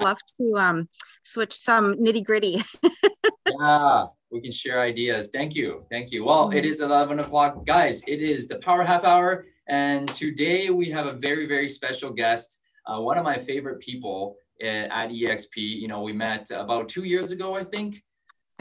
love 0.00 0.18
to 0.38 0.52
um, 0.56 0.88
switch 1.24 1.52
some 1.52 1.94
nitty 1.96 2.24
gritty. 2.24 2.62
yeah, 3.60 4.06
we 4.30 4.40
can 4.40 4.52
share 4.52 4.80
ideas. 4.80 5.30
Thank 5.32 5.54
you. 5.54 5.84
Thank 5.90 6.12
you. 6.12 6.24
Well, 6.24 6.50
it 6.50 6.56
mm-hmm. 6.56 6.66
is 6.66 6.80
11 6.80 7.20
o'clock. 7.20 7.66
Guys, 7.66 8.02
it 8.06 8.22
is 8.22 8.48
the 8.48 8.58
Power 8.58 8.84
Half 8.84 9.04
Hour. 9.04 9.46
And 9.68 10.06
today 10.08 10.70
we 10.70 10.90
have 10.90 11.06
a 11.06 11.12
very, 11.12 11.46
very 11.46 11.68
special 11.68 12.10
guest, 12.12 12.58
uh, 12.86 13.00
one 13.00 13.18
of 13.18 13.24
my 13.24 13.36
favorite 13.36 13.80
people 13.80 14.36
at, 14.62 14.90
at 14.90 15.10
EXP. 15.10 15.56
You 15.56 15.88
know, 15.88 16.02
we 16.02 16.12
met 16.12 16.50
about 16.50 16.88
two 16.88 17.04
years 17.04 17.32
ago, 17.32 17.56
I 17.56 17.64
think. 17.64 18.02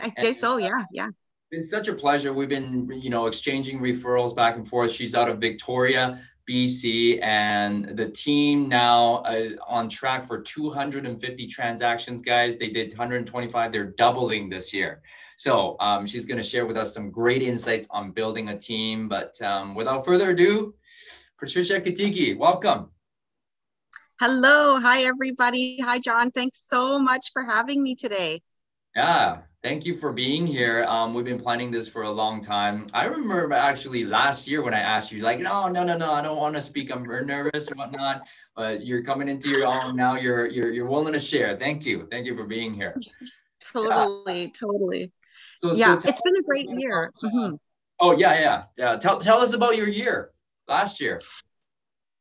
I 0.02 0.12
say 0.18 0.34
so, 0.34 0.58
yeah, 0.58 0.84
yeah. 0.92 1.08
Been 1.52 1.64
such 1.64 1.88
a 1.88 1.94
pleasure. 1.94 2.34
We've 2.34 2.50
been, 2.50 2.90
you 2.92 3.10
know, 3.10 3.28
exchanging 3.28 3.80
referrals 3.80 4.36
back 4.36 4.56
and 4.56 4.68
forth. 4.68 4.92
She's 4.92 5.16
out 5.16 5.30
of 5.30 5.38
Victoria, 5.38 6.22
BC, 6.50 7.22
and 7.24 7.98
the 7.98 8.10
team 8.10 8.70
now 8.70 9.24
is 9.24 9.56
on 9.68 9.90
track 9.90 10.26
for 10.26 10.42
250 10.42 11.48
transactions, 11.48 12.22
guys. 12.22 12.58
They 12.58 12.70
did 12.70 12.92
125. 12.92 13.72
They're 13.72 13.86
doubling 13.86 14.50
this 14.50 14.74
year. 14.74 15.02
So 15.38 15.76
um, 15.80 16.06
she's 16.06 16.26
going 16.26 16.38
to 16.38 16.48
share 16.48 16.66
with 16.66 16.78
us 16.78 16.94
some 16.94 17.12
great 17.12 17.42
insights 17.42 17.88
on 17.92 18.12
building 18.12 18.50
a 18.50 18.58
team. 18.58 19.10
But 19.10 19.42
um, 19.42 19.76
without 19.76 20.06
further 20.06 20.32
ado, 20.32 20.76
Patricia 21.38 21.80
Katiki, 21.82 22.38
welcome. 22.38 22.90
Hello. 24.22 24.80
Hi, 24.80 25.04
everybody. 25.04 25.80
Hi, 25.82 26.00
John. 26.00 26.32
Thanks 26.32 26.66
so 26.70 26.98
much 27.00 27.32
for 27.34 27.44
having 27.44 27.84
me 27.84 27.96
today. 27.96 28.42
Yeah, 28.96 29.40
thank 29.62 29.86
you 29.86 29.98
for 29.98 30.14
being 30.14 30.48
here. 30.48 30.86
Um, 30.88 31.14
we've 31.14 31.26
been 31.26 31.40
planning 31.40 31.70
this 31.70 31.90
for 31.90 32.04
a 32.04 32.10
long 32.10 32.40
time. 32.40 32.88
I 32.94 33.06
remember 33.06 33.52
actually 33.52 34.06
last 34.06 34.48
year 34.48 34.62
when 34.62 34.74
I 34.74 34.80
asked 34.80 35.12
you, 35.12 35.22
like, 35.22 35.40
no, 35.40 35.68
no, 35.68 35.84
no, 35.84 35.98
no, 35.98 36.12
I 36.14 36.22
don't 36.22 36.38
want 36.38 36.56
to 36.56 36.62
speak. 36.62 36.96
I'm 36.96 37.06
very 37.06 37.26
nervous 37.26 37.68
and 37.68 37.78
whatnot. 37.78 38.22
But 38.56 38.86
you're 38.86 39.04
coming 39.04 39.28
into 39.28 39.50
your 39.50 39.66
own 39.66 39.98
now. 39.98 40.16
You're 40.16 40.48
you're 40.48 40.72
you're 40.72 40.86
willing 40.86 41.12
to 41.12 41.20
share. 41.20 41.58
Thank 41.58 41.86
you. 41.86 42.08
Thank 42.10 42.26
you 42.26 42.38
for 42.38 42.46
being 42.46 42.74
here. 42.74 42.96
totally, 43.60 44.44
yeah. 44.44 44.50
totally. 44.58 45.12
So, 45.58 45.74
yeah, 45.74 45.98
so 45.98 46.08
it's 46.08 46.22
been 46.22 46.38
a 46.40 46.44
great 46.44 46.70
year. 46.70 47.12
mm-hmm. 47.22 47.56
Oh 48.00 48.14
yeah, 48.14 48.40
yeah, 48.40 48.64
yeah. 48.78 48.96
Tell 48.96 49.20
tell 49.20 49.40
us 49.40 49.54
about 49.54 49.76
your 49.76 49.90
year 49.90 50.32
last 50.70 51.02
year. 51.02 51.22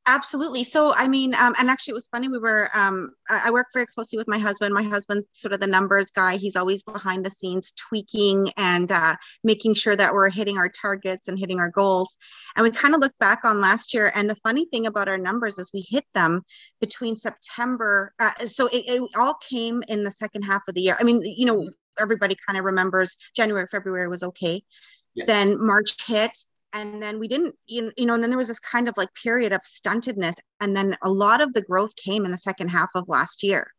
Absolutely. 0.07 0.65
So, 0.65 0.93
I 0.95 1.09
mean, 1.09 1.35
um, 1.35 1.55
and 1.59 1.71
actually, 1.71 1.93
it 1.93 1.95
was 1.95 2.09
funny. 2.09 2.29
We 2.29 2.39
were, 2.39 2.69
um, 2.75 3.15
I 3.31 3.51
work 3.51 3.69
very 3.73 3.87
closely 3.87 4.19
with 4.19 4.29
my 4.29 4.37
husband. 4.37 4.75
My 4.75 4.83
husband's 4.83 5.29
sort 5.33 5.55
of 5.55 5.61
the 5.61 5.67
numbers 5.67 6.11
guy. 6.11 6.37
He's 6.37 6.57
always 6.57 6.83
behind 6.83 7.25
the 7.25 7.31
scenes 7.31 7.73
tweaking 7.73 8.51
and 8.59 8.93
uh, 8.93 9.17
making 9.45 9.75
sure 9.75 9.97
that 9.97 10.13
we're 10.13 10.29
hitting 10.29 10.59
our 10.59 10.69
targets 10.69 11.29
and 11.29 11.39
hitting 11.39 11.59
our 11.59 11.71
goals. 11.71 12.19
And 12.55 12.65
we 12.65 12.71
kind 12.71 12.95
of 12.95 13.01
look 13.01 13.17
back 13.19 13.47
on 13.47 13.63
last 13.63 13.95
year. 13.95 14.13
And 14.15 14.29
the 14.29 14.37
funny 14.43 14.67
thing 14.67 14.85
about 14.87 15.09
our 15.09 15.17
numbers 15.17 15.59
is 15.59 15.71
we 15.73 15.87
hit 15.89 16.05
them 16.13 16.43
between 16.83 17.17
September. 17.17 18.13
Uh, 18.19 18.35
so 18.47 18.67
it, 18.67 18.85
it 18.87 19.03
all 19.17 19.39
came 19.49 19.83
in 19.89 20.05
the 20.05 20.11
second 20.11 20.43
half 20.43 20.63
of 20.69 20.75
the 20.75 20.83
year. 20.83 20.99
I 21.01 21.05
mean, 21.05 21.23
you 21.23 21.47
know, 21.47 21.71
everybody 21.99 22.37
kind 22.47 22.59
of 22.59 22.67
remembers 22.67 23.17
January, 23.35 23.67
February 23.71 24.09
was 24.09 24.23
okay. 24.23 24.63
Yes. 25.15 25.27
Then 25.29 25.65
March 25.65 25.97
hit 26.07 26.37
and 26.75 27.01
then 27.01 27.19
we 27.19 27.29
didn't 27.29 27.55
you 27.67 27.93
know 28.01 28.15
and 28.15 28.23
then 28.23 28.31
there 28.31 28.39
was 28.39 28.49
this 28.49 28.61
kind 28.61 28.89
of 28.89 28.95
like 28.99 29.09
period 29.15 29.53
of 29.53 29.61
stuntedness 29.63 30.35
and 30.61 30.77
then 30.77 30.97
a 31.03 31.11
lot 31.11 31.41
of 31.41 31.55
the 31.55 31.63
growth 31.63 31.95
came 31.97 32.25
in 32.25 32.31
the 32.31 32.39
second 32.39 32.69
half 32.69 32.91
of 32.95 33.09
last 33.09 33.43
year. 33.43 33.71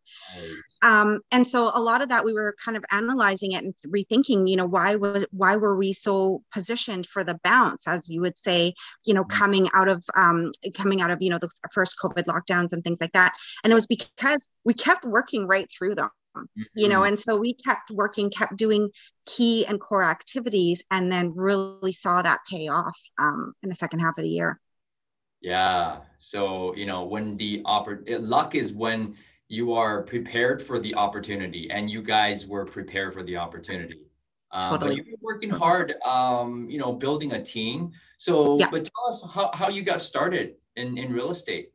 Um, 0.81 1.19
and 1.31 1.45
so 1.47 1.71
a 1.73 1.81
lot 1.81 2.01
of 2.01 2.09
that 2.09 2.23
we 2.23 2.33
were 2.33 2.55
kind 2.63 2.77
of 2.77 2.85
analyzing 2.89 3.51
it 3.51 3.63
and 3.63 3.73
rethinking 3.87 4.47
you 4.47 4.55
know 4.55 4.65
why 4.65 4.95
was 4.95 5.25
why 5.31 5.57
were 5.57 5.75
we 5.75 5.93
so 5.93 6.41
positioned 6.53 7.05
for 7.05 7.23
the 7.23 7.37
bounce 7.43 7.87
as 7.87 8.07
you 8.07 8.21
would 8.21 8.37
say 8.37 8.73
you 9.03 9.13
know 9.13 9.23
mm-hmm. 9.23 9.37
coming 9.37 9.67
out 9.73 9.89
of 9.89 10.03
um, 10.15 10.51
coming 10.73 11.01
out 11.01 11.11
of 11.11 11.21
you 11.21 11.29
know 11.29 11.37
the 11.37 11.49
first 11.73 11.95
covid 12.01 12.23
lockdowns 12.23 12.71
and 12.71 12.83
things 12.83 13.01
like 13.01 13.11
that. 13.11 13.33
And 13.63 13.71
it 13.71 13.75
was 13.75 13.87
because 13.87 14.47
we 14.63 14.73
kept 14.73 15.03
working 15.03 15.47
right 15.47 15.67
through 15.69 15.95
them 15.95 16.09
mm-hmm. 16.35 16.63
you 16.75 16.87
know 16.87 16.99
mm-hmm. 16.99 17.09
and 17.09 17.19
so 17.19 17.37
we 17.37 17.53
kept 17.53 17.91
working 17.91 18.29
kept 18.29 18.55
doing 18.57 18.89
key 19.25 19.65
and 19.65 19.79
core 19.79 20.03
activities 20.03 20.83
and 20.91 21.11
then 21.11 21.33
really 21.35 21.91
saw 21.91 22.21
that 22.21 22.39
pay 22.49 22.67
off 22.67 22.99
um, 23.17 23.53
in 23.63 23.69
the 23.69 23.75
second 23.75 23.99
half 23.99 24.17
of 24.17 24.23
the 24.23 24.29
year 24.29 24.59
yeah 25.41 25.99
so 26.19 26.75
you 26.75 26.85
know 26.85 27.05
when 27.05 27.37
the 27.37 27.61
oppor- 27.65 28.03
luck 28.19 28.55
is 28.55 28.73
when 28.73 29.15
you 29.47 29.73
are 29.73 30.03
prepared 30.03 30.61
for 30.61 30.79
the 30.79 30.95
opportunity 30.95 31.69
and 31.69 31.89
you 31.89 32.01
guys 32.01 32.47
were 32.47 32.65
prepared 32.65 33.13
for 33.13 33.23
the 33.23 33.37
opportunity 33.37 34.01
um, 34.51 34.61
totally. 34.63 34.89
but 34.89 34.97
you've 34.97 35.05
been 35.05 35.15
working 35.21 35.49
hard 35.49 35.93
um, 36.05 36.67
you 36.69 36.79
know 36.79 36.93
building 36.93 37.33
a 37.33 37.43
team 37.43 37.91
so 38.17 38.57
yeah. 38.59 38.69
but 38.71 38.85
tell 38.85 39.07
us 39.07 39.27
how, 39.33 39.51
how 39.53 39.69
you 39.69 39.81
got 39.83 40.01
started 40.01 40.55
in, 40.75 40.97
in 40.97 41.11
real 41.11 41.31
estate 41.31 41.71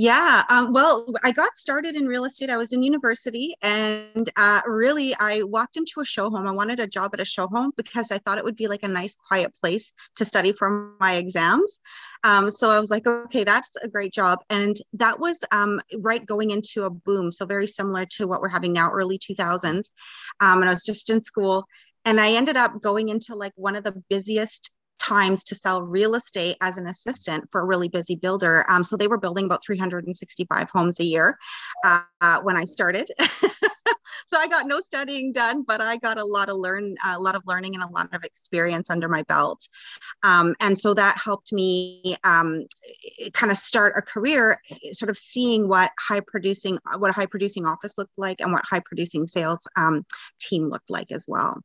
yeah, 0.00 0.44
um, 0.48 0.72
well, 0.72 1.12
I 1.24 1.32
got 1.32 1.58
started 1.58 1.96
in 1.96 2.06
real 2.06 2.24
estate. 2.24 2.50
I 2.50 2.56
was 2.56 2.72
in 2.72 2.84
university, 2.84 3.56
and 3.62 4.30
uh, 4.36 4.60
really, 4.64 5.12
I 5.18 5.42
walked 5.42 5.76
into 5.76 5.98
a 5.98 6.04
show 6.04 6.30
home. 6.30 6.46
I 6.46 6.52
wanted 6.52 6.78
a 6.78 6.86
job 6.86 7.10
at 7.14 7.20
a 7.20 7.24
show 7.24 7.48
home 7.48 7.72
because 7.76 8.12
I 8.12 8.18
thought 8.18 8.38
it 8.38 8.44
would 8.44 8.54
be 8.54 8.68
like 8.68 8.84
a 8.84 8.88
nice, 8.88 9.16
quiet 9.16 9.52
place 9.56 9.92
to 10.14 10.24
study 10.24 10.52
for 10.52 10.94
my 11.00 11.16
exams. 11.16 11.80
Um, 12.22 12.48
so 12.48 12.70
I 12.70 12.78
was 12.78 12.90
like, 12.90 13.08
okay, 13.08 13.42
that's 13.42 13.72
a 13.82 13.88
great 13.88 14.12
job. 14.12 14.38
And 14.50 14.76
that 14.92 15.18
was 15.18 15.42
um, 15.50 15.80
right 15.98 16.24
going 16.24 16.52
into 16.52 16.84
a 16.84 16.90
boom. 16.90 17.32
So 17.32 17.44
very 17.44 17.66
similar 17.66 18.06
to 18.18 18.28
what 18.28 18.40
we're 18.40 18.50
having 18.50 18.72
now, 18.72 18.92
early 18.92 19.18
2000s. 19.18 19.90
Um, 20.38 20.60
and 20.60 20.66
I 20.66 20.74
was 20.74 20.84
just 20.84 21.10
in 21.10 21.22
school. 21.22 21.66
And 22.04 22.20
I 22.20 22.34
ended 22.34 22.56
up 22.56 22.80
going 22.80 23.08
into 23.08 23.34
like 23.34 23.52
one 23.56 23.74
of 23.74 23.82
the 23.82 24.00
busiest 24.08 24.70
times 24.98 25.44
to 25.44 25.54
sell 25.54 25.82
real 25.82 26.14
estate 26.14 26.56
as 26.60 26.76
an 26.78 26.86
assistant 26.86 27.48
for 27.50 27.60
a 27.60 27.64
really 27.64 27.88
busy 27.88 28.16
builder. 28.16 28.64
Um, 28.68 28.84
so 28.84 28.96
they 28.96 29.08
were 29.08 29.18
building 29.18 29.44
about 29.46 29.64
365 29.64 30.68
homes 30.70 31.00
a 31.00 31.04
year 31.04 31.38
uh, 31.84 32.40
when 32.42 32.56
I 32.56 32.64
started. 32.64 33.08
so 34.26 34.38
I 34.38 34.46
got 34.48 34.66
no 34.66 34.80
studying 34.80 35.32
done, 35.32 35.62
but 35.62 35.80
I 35.80 35.96
got 35.96 36.18
a 36.18 36.24
lot 36.24 36.48
of 36.48 36.56
learn, 36.56 36.96
a 37.04 37.18
lot 37.18 37.34
of 37.34 37.42
learning 37.46 37.74
and 37.74 37.82
a 37.82 37.88
lot 37.88 38.12
of 38.12 38.24
experience 38.24 38.90
under 38.90 39.08
my 39.08 39.22
belt. 39.24 39.66
Um, 40.22 40.54
and 40.60 40.78
so 40.78 40.94
that 40.94 41.16
helped 41.16 41.52
me 41.52 42.16
um, 42.24 42.66
kind 43.32 43.50
of 43.52 43.58
start 43.58 43.94
a 43.96 44.02
career, 44.02 44.60
sort 44.92 45.10
of 45.10 45.18
seeing 45.18 45.68
what 45.68 45.92
high 45.98 46.20
producing, 46.20 46.78
what 46.98 47.10
a 47.10 47.14
high 47.14 47.26
producing 47.26 47.66
office 47.66 47.96
looked 47.96 48.18
like 48.18 48.40
and 48.40 48.52
what 48.52 48.64
high 48.64 48.82
producing 48.84 49.26
sales 49.26 49.66
um, 49.76 50.04
team 50.40 50.66
looked 50.66 50.90
like 50.90 51.12
as 51.12 51.26
well. 51.28 51.62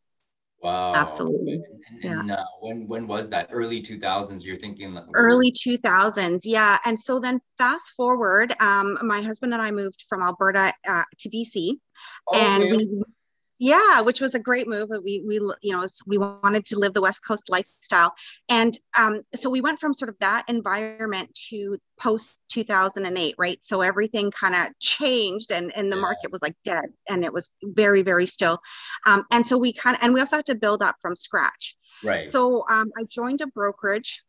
Wow. 0.63 0.93
Absolutely. 0.95 1.61
And, 2.01 2.11
and 2.11 2.29
yeah. 2.29 2.35
Uh, 2.35 2.45
when 2.61 2.87
when 2.87 3.07
was 3.07 3.29
that? 3.31 3.49
Early 3.51 3.81
2000s. 3.81 4.45
You're 4.45 4.57
thinking 4.57 4.97
early 5.15 5.51
2000s. 5.51 6.41
Yeah. 6.45 6.77
And 6.85 7.01
so 7.01 7.19
then 7.19 7.41
fast 7.57 7.93
forward, 7.97 8.55
um, 8.59 8.97
my 9.01 9.21
husband 9.21 9.53
and 9.53 9.61
I 9.61 9.71
moved 9.71 10.05
from 10.07 10.23
Alberta 10.23 10.73
uh, 10.87 11.03
to 11.19 11.29
BC, 11.29 11.79
oh, 12.29 12.39
and 12.39 12.63
we 12.63 13.03
yeah 13.63 14.01
which 14.01 14.19
was 14.19 14.35
a 14.35 14.39
great 14.39 14.67
move 14.67 14.89
we 15.03 15.23
we 15.25 15.35
you 15.61 15.71
know 15.71 15.85
we 16.05 16.17
wanted 16.17 16.65
to 16.65 16.77
live 16.77 16.93
the 16.93 17.01
west 17.01 17.25
coast 17.25 17.49
lifestyle. 17.49 18.13
And 18.49 18.77
um, 18.97 19.21
so 19.35 19.49
we 19.49 19.61
went 19.61 19.79
from 19.79 19.93
sort 19.93 20.09
of 20.09 20.15
that 20.19 20.45
environment 20.47 21.37
to 21.49 21.77
post 21.99 22.41
2008 22.49 23.35
right? 23.37 23.59
So 23.61 23.81
everything 23.81 24.31
kind 24.31 24.55
of 24.55 24.67
changed 24.79 25.51
and 25.51 25.71
and 25.75 25.91
the 25.91 25.97
yeah. 25.97 26.01
market 26.01 26.31
was 26.31 26.41
like 26.41 26.55
dead 26.63 26.85
and 27.09 27.23
it 27.23 27.33
was 27.33 27.49
very 27.63 28.01
very 28.01 28.25
still. 28.25 28.59
Um, 29.05 29.25
and 29.31 29.47
so 29.47 29.57
we 29.57 29.73
kind 29.73 29.95
of 29.95 30.03
and 30.03 30.13
we 30.13 30.19
also 30.19 30.37
had 30.37 30.45
to 30.47 30.55
build 30.55 30.81
up 30.81 30.95
from 31.01 31.15
scratch. 31.15 31.75
Right. 32.03 32.27
So 32.27 32.65
um, 32.69 32.91
i 32.97 33.03
joined 33.09 33.41
a 33.41 33.47
brokerage 33.47 34.23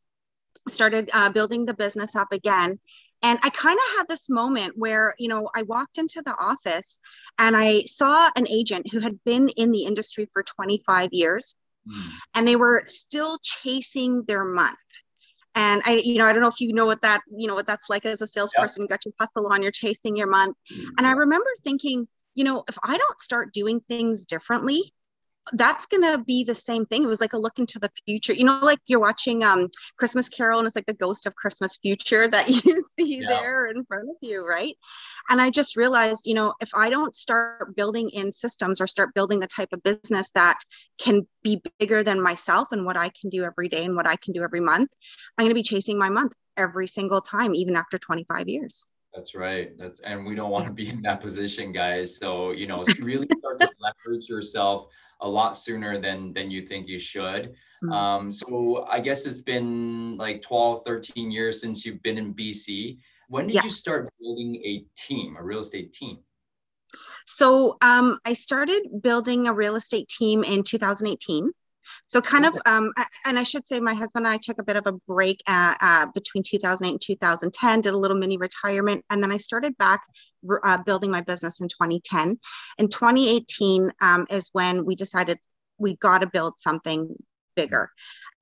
started 0.69 1.11
uh, 1.13 1.31
building 1.31 1.67
the 1.67 1.75
business 1.75 2.17
up 2.17 2.29
again 2.33 2.79
and 3.25 3.39
I 3.43 3.49
kind 3.49 3.79
of 3.79 3.97
had 3.97 4.09
this 4.09 4.29
moment 4.29 4.75
where, 4.77 5.15
you 5.19 5.29
know, 5.29 5.49
I 5.55 5.63
walked 5.63 5.97
into 5.97 6.21
the 6.21 6.37
office 6.39 7.01
and 7.39 7.57
I 7.57 7.85
saw 7.85 8.31
an 8.37 8.47
agent 8.47 8.93
who 8.93 9.01
had 9.01 9.19
been 9.25 9.49
in 9.49 9.73
the 9.73 9.87
industry 9.87 10.29
for 10.35 10.43
25 10.43 11.09
years 11.13 11.57
mm. 11.91 12.11
and 12.35 12.47
they 12.47 12.55
were 12.55 12.83
still 12.87 13.39
chasing 13.43 14.25
their 14.25 14.45
month. 14.45 14.77
And 15.55 15.81
I, 15.87 16.03
you 16.05 16.19
know, 16.19 16.27
I 16.27 16.35
don't 16.35 16.43
know 16.43 16.49
if 16.49 16.61
you 16.61 16.75
know 16.75 16.85
what 16.85 17.01
that, 17.01 17.23
you 17.35 17.49
know, 17.49 17.55
what 17.55 17.67
that's 17.67 17.89
like 17.89 18.05
as 18.05 18.21
a 18.21 18.27
salesperson. 18.27 18.83
You 18.83 18.89
got 18.89 19.07
your 19.07 19.15
hustle 19.19 19.51
on, 19.51 19.63
you're 19.63 19.73
chasing 19.73 20.17
your 20.17 20.27
month. 20.27 20.59
Mm. 20.71 20.89
And 20.99 21.07
I 21.07 21.13
remember 21.13 21.49
thinking, 21.65 22.07
you 22.35 22.45
know, 22.45 22.63
if 22.69 22.77
I 22.83 22.99
don't 22.99 23.21
start 23.21 23.55
doing 23.55 23.81
things 23.89 24.27
differently, 24.27 24.93
that's 25.53 25.87
gonna 25.87 26.19
be 26.19 26.45
the 26.45 26.55
same 26.55 26.87
thing. 26.87 27.05
It 27.05 27.09
was 27.09 27.21
like 27.21 27.35
a 27.35 27.39
look 27.39 27.59
into 27.59 27.79
the 27.79 27.91
future. 28.07 28.33
You 28.33 28.45
know, 28.45 28.59
like 28.63 28.79
you're 28.87 29.01
watching 29.01 29.45
um 29.45 29.69
Christmas 29.99 30.29
Carol 30.29 30.59
and 30.59 30.67
it's 30.67 30.77
like 30.77 30.87
the 30.87 30.95
ghost 30.95 31.27
of 31.27 31.35
Christmas 31.35 31.77
future 31.77 32.27
that 32.29 32.49
you 32.65 32.85
see 32.99 33.21
yeah. 33.21 33.29
there 33.29 33.67
in 33.67 33.85
front 33.85 34.09
of 34.09 34.17
you, 34.23 34.47
right? 34.47 34.77
And 35.29 35.41
I 35.41 35.51
just 35.51 35.77
realized, 35.77 36.27
you 36.27 36.35
know, 36.35 36.55
if 36.61 36.71
I 36.75 36.91
don't 36.91 37.15
start 37.15 37.77
building 37.77 38.11
in 38.11 38.33
systems 38.33 38.81
or 38.81 38.87
start 38.87 39.15
building 39.15 39.41
the 39.41 39.47
type 39.47 39.73
of 39.73 39.83
business 39.83 40.31
that 40.35 40.59
can 40.99 41.27
be 41.43 41.63
bigger 41.79 42.03
than 42.03 42.23
myself 42.23 42.73
and 42.73 42.85
what 42.85 42.97
I 42.97 43.11
can 43.21 43.31
do 43.31 43.45
every 43.45 43.69
day 43.69 43.85
and 43.85 43.97
what 43.97 44.07
I 44.07 44.17
can 44.17 44.33
do 44.33 44.43
every 44.43 44.61
month, 44.61 44.91
I'm 45.37 45.45
gonna 45.45 45.55
be 45.55 45.63
chasing 45.63 45.99
my 45.99 46.09
month 46.09 46.33
every 46.57 46.87
single 46.87 47.21
time, 47.21 47.55
even 47.55 47.77
after 47.77 47.99
25 47.99 48.49
years. 48.49 48.87
That's 49.15 49.35
right. 49.35 49.77
That's 49.79 50.01
and 50.01 50.27
we 50.27 50.35
don't 50.35 50.51
want 50.51 50.67
to 50.67 50.73
be 50.73 50.89
in 50.89 51.03
that 51.03 51.21
position, 51.21 51.73
guys. 51.73 52.17
So, 52.17 52.51
you 52.51 52.67
know, 52.67 52.83
really 53.03 53.29
start 53.39 53.61
to 53.61 53.71
leverage 53.79 54.29
yourself 54.29 54.89
a 55.25 55.29
lot 55.29 55.57
sooner 55.57 56.01
than 56.01 56.33
than 56.33 56.51
you 56.51 56.65
think 56.65 56.87
you 56.87 56.99
should. 56.99 57.55
Mm-hmm. 57.83 57.93
Um, 57.93 58.33
so 58.33 58.87
I 58.89 59.01
guess 59.01 59.27
it's 59.27 59.41
been 59.41 60.17
like 60.17 60.43
12, 60.43 60.85
13 60.85 61.31
years 61.31 61.61
since 61.61 61.85
you've 61.85 62.03
been 62.03 62.19
in 62.19 62.35
BC. 62.35 62.99
when 63.29 63.47
did 63.47 63.55
yeah. 63.57 63.65
you 63.65 63.71
start 63.71 64.09
building 64.21 64.57
a 64.57 64.85
team, 64.97 65.37
a 65.37 65.43
real 65.43 65.61
estate 65.61 65.93
team? 65.93 66.19
So 67.27 67.77
um, 67.81 68.19
I 68.25 68.35
started 68.35 69.03
building 69.03 69.49
a 69.49 69.55
real 69.55 69.77
estate 69.77 70.09
team 70.09 70.45
in 70.45 70.63
2018. 70.63 71.51
So 72.07 72.21
kind 72.21 72.45
of, 72.45 72.57
um, 72.67 72.93
and 73.25 73.39
I 73.39 73.43
should 73.43 73.67
say, 73.67 73.81
my 73.81 73.95
husband 73.95 74.27
and 74.27 74.35
I 74.35 74.39
took 74.39 74.61
a 74.61 74.65
bit 74.65 74.77
of 74.77 74.87
a 74.87 74.93
break 75.09 75.43
at, 75.49 75.77
uh, 75.81 76.07
between 76.15 76.43
2008 76.43 76.91
and 76.91 77.01
2010, 77.01 77.81
did 77.81 77.95
a 77.95 77.97
little 77.97 78.17
mini 78.17 78.37
retirement, 78.37 79.05
and 79.11 79.23
then 79.23 79.33
I 79.33 79.39
started 79.39 79.77
back 79.79 80.03
uh, 80.63 80.79
building 80.85 81.11
my 81.11 81.23
business 81.23 81.61
in 81.61 81.69
2010. 81.69 82.39
In 82.79 82.89
2018 82.89 83.91
um, 84.01 84.27
is 84.31 84.51
when 84.53 84.85
we 84.85 84.95
decided 84.95 85.39
we 85.79 85.97
got 85.97 86.19
to 86.19 86.27
build 86.27 86.59
something 86.59 87.17
bigger. 87.55 87.91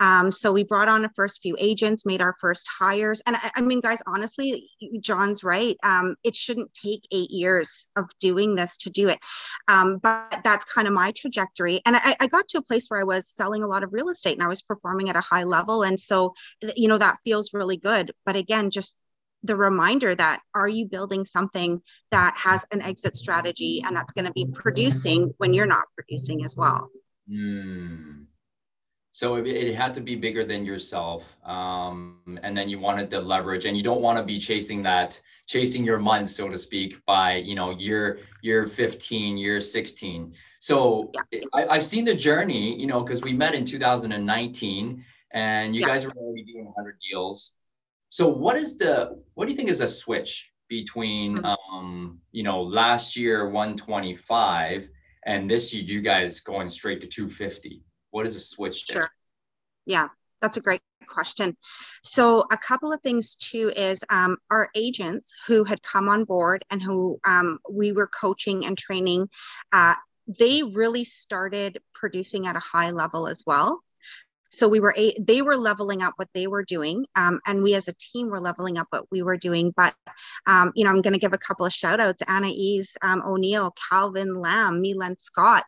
Um, 0.01 0.33
so 0.33 0.53
we 0.53 0.65
brought 0.65 0.89
on 0.89 1.03
the 1.03 1.13
first 1.15 1.43
few 1.43 1.57
agents, 1.61 2.05
made 2.05 2.21
our 2.21 2.35
first 2.41 2.67
hires. 2.67 3.23
And 3.25 3.37
I, 3.37 3.53
I 3.55 3.61
mean, 3.61 3.81
guys, 3.81 4.03
honestly, 4.05 4.69
John's 5.01 5.45
right. 5.45 5.77
Um, 5.85 6.17
it 6.25 6.35
shouldn't 6.35 6.75
take 6.75 7.07
eight 7.13 7.31
years 7.31 7.87
of 7.95 8.07
doing 8.19 8.57
this 8.57 8.77
to 8.79 8.91
do 8.91 9.09
it. 9.09 9.21
Um, 9.69 9.99
but 9.99 10.41
that's 10.43 10.65
kind 10.65 10.89
of 10.89 10.95
my 10.95 11.13
trajectory. 11.13 11.81
And 11.87 11.95
I, 11.95 12.17
I 12.19 12.27
got 12.27 12.49
to 12.49 12.59
a 12.59 12.63
place 12.63 12.89
where 12.89 12.99
I 12.99 13.05
was 13.05 13.29
selling 13.29 13.63
a 13.63 13.69
lot 13.69 13.85
of 13.85 13.93
real 13.93 14.09
estate 14.09 14.35
and 14.35 14.43
I 14.43 14.49
was 14.49 14.63
performing 14.63 15.09
at 15.09 15.15
a 15.15 15.21
high 15.21 15.45
level. 15.45 15.85
And 15.85 16.01
so, 16.01 16.35
you 16.75 16.89
know, 16.89 16.99
that 16.99 17.19
feels 17.25 17.53
really 17.53 17.77
good. 17.77 18.13
But 18.27 18.35
again, 18.35 18.71
just 18.71 18.97
the 19.45 19.57
reminder 19.57 20.15
that 20.15 20.41
are 20.53 20.69
you 20.69 20.87
building 20.87 21.25
something 21.25 21.81
that 22.11 22.35
has 22.37 22.65
an 22.73 22.81
exit 22.81 23.17
strategy 23.17 23.83
and 23.85 23.97
that's 23.97 24.13
going 24.13 24.25
to 24.25 24.33
be 24.33 24.47
producing 24.47 25.33
when 25.39 25.55
you're 25.55 25.67
not 25.67 25.85
producing 25.97 26.45
as 26.45 26.57
well? 26.57 26.91
Mm. 27.31 28.27
So 29.15 29.37
it, 29.37 29.47
it, 29.47 29.75
had 29.75 29.93
to 29.95 30.01
be 30.01 30.17
bigger 30.17 30.43
than 30.43 30.65
yourself. 30.65 31.37
Um, 31.45 32.39
and 32.43 32.57
then 32.57 32.71
you 32.71 32.79
wanted 32.79 33.11
the 33.11 33.21
leverage 33.21 33.67
and 33.67 33.77
you 33.77 33.83
don't 33.83 34.01
want 34.01 34.19
to 34.19 34.25
be 34.25 34.39
chasing 34.39 34.83
that, 34.85 35.21
chasing 35.47 35.85
your 35.85 35.99
months, 35.99 36.35
so 36.35 36.49
to 36.49 36.59
speak, 36.59 37.05
by, 37.05 37.37
you 37.37 37.55
know, 37.55 37.73
year, 37.73 38.21
year 38.41 38.65
15, 38.65 39.37
year 39.37 39.61
16. 39.61 40.33
So 40.61 41.13
yeah. 41.31 41.43
I, 41.53 41.67
I've 41.67 41.85
seen 41.85 42.07
the 42.07 42.15
journey, 42.15 42.81
you 42.81 42.87
know, 42.87 43.03
because 43.03 43.23
we 43.23 43.35
met 43.35 43.55
in 43.55 43.67
2019 43.67 45.05
and 45.33 45.75
you 45.75 45.83
yeah. 45.83 45.87
guys 45.87 46.07
were 46.07 46.13
already 46.13 46.45
doing 46.45 46.65
100 46.65 46.97
deals. 47.11 47.57
So 48.09 48.29
what 48.29 48.57
is 48.57 48.79
the, 48.79 49.23
what 49.35 49.45
do 49.45 49.51
you 49.51 49.57
think 49.57 49.69
is 49.69 49.83
a 49.83 49.87
switch 49.87 50.51
between, 50.69 51.37
mm-hmm. 51.37 51.75
um, 51.75 52.19
you 52.31 52.45
know, 52.45 52.63
last 52.63 53.15
year 53.15 53.51
125 53.51 54.89
and 55.27 55.51
this 55.51 55.75
year 55.75 55.83
you 55.83 56.01
guys 56.01 56.41
going 56.41 56.71
straight 56.71 57.03
to 57.03 57.07
250? 57.07 57.85
What 58.13 58.27
is 58.27 58.37
a 58.37 58.41
switch 58.41 58.87
there? 58.87 59.03
Sure. 59.03 59.11
Yeah, 59.87 60.09
that's 60.41 60.59
a 60.59 60.61
great 60.61 60.83
question. 61.09 61.57
So, 62.05 62.45
a 62.53 62.57
couple 62.57 62.93
of 62.93 63.01
things 63.01 63.35
too 63.35 63.73
is 63.75 64.05
um, 64.11 64.37
our 64.51 64.69
agents 64.77 65.33
who 65.47 65.65
had 65.65 65.83
come 65.83 66.09
on 66.09 66.25
board 66.25 66.65
and 66.71 66.81
who 66.81 67.19
um, 67.25 67.59
we 67.71 67.93
were 67.93 68.07
coaching 68.07 68.67
and 68.67 68.77
training, 68.77 69.29
uh, 69.73 69.95
they 70.27 70.63
really 70.63 71.05
started 71.05 71.79
producing 71.95 72.47
at 72.47 72.55
a 72.55 72.61
high 72.61 72.91
level 72.91 73.27
as 73.27 73.43
well. 73.47 73.83
So 74.51 74.69
we 74.69 74.81
were 74.81 74.95
a, 74.97 75.15
they 75.19 75.41
were 75.41 75.57
leveling 75.57 76.03
up 76.03 76.13
what 76.17 76.29
they 76.35 76.47
were 76.47 76.63
doing, 76.63 77.07
um, 77.17 77.41
and 77.47 77.63
we 77.63 77.75
as 77.75 77.89
a 77.89 77.95
team 77.95 78.29
were 78.29 78.41
leveling 78.41 78.77
up 78.77 78.89
what 78.91 79.11
we 79.11 79.23
were 79.23 79.39
doing. 79.39 79.73
But 79.75 79.95
um, 80.47 80.73
you 80.75 80.85
know, 80.85 80.91
I'm 80.91 81.01
going 81.01 81.15
to 81.15 81.19
give 81.19 81.33
a 81.33 81.39
couple 81.39 81.65
of 81.65 81.73
shout 81.73 82.01
outs: 82.01 82.23
Anais 82.29 82.83
um, 83.01 83.23
O'Neill, 83.25 83.75
Calvin 83.89 84.35
Lamb, 84.35 84.83
Milan 84.83 85.17
Scott. 85.19 85.65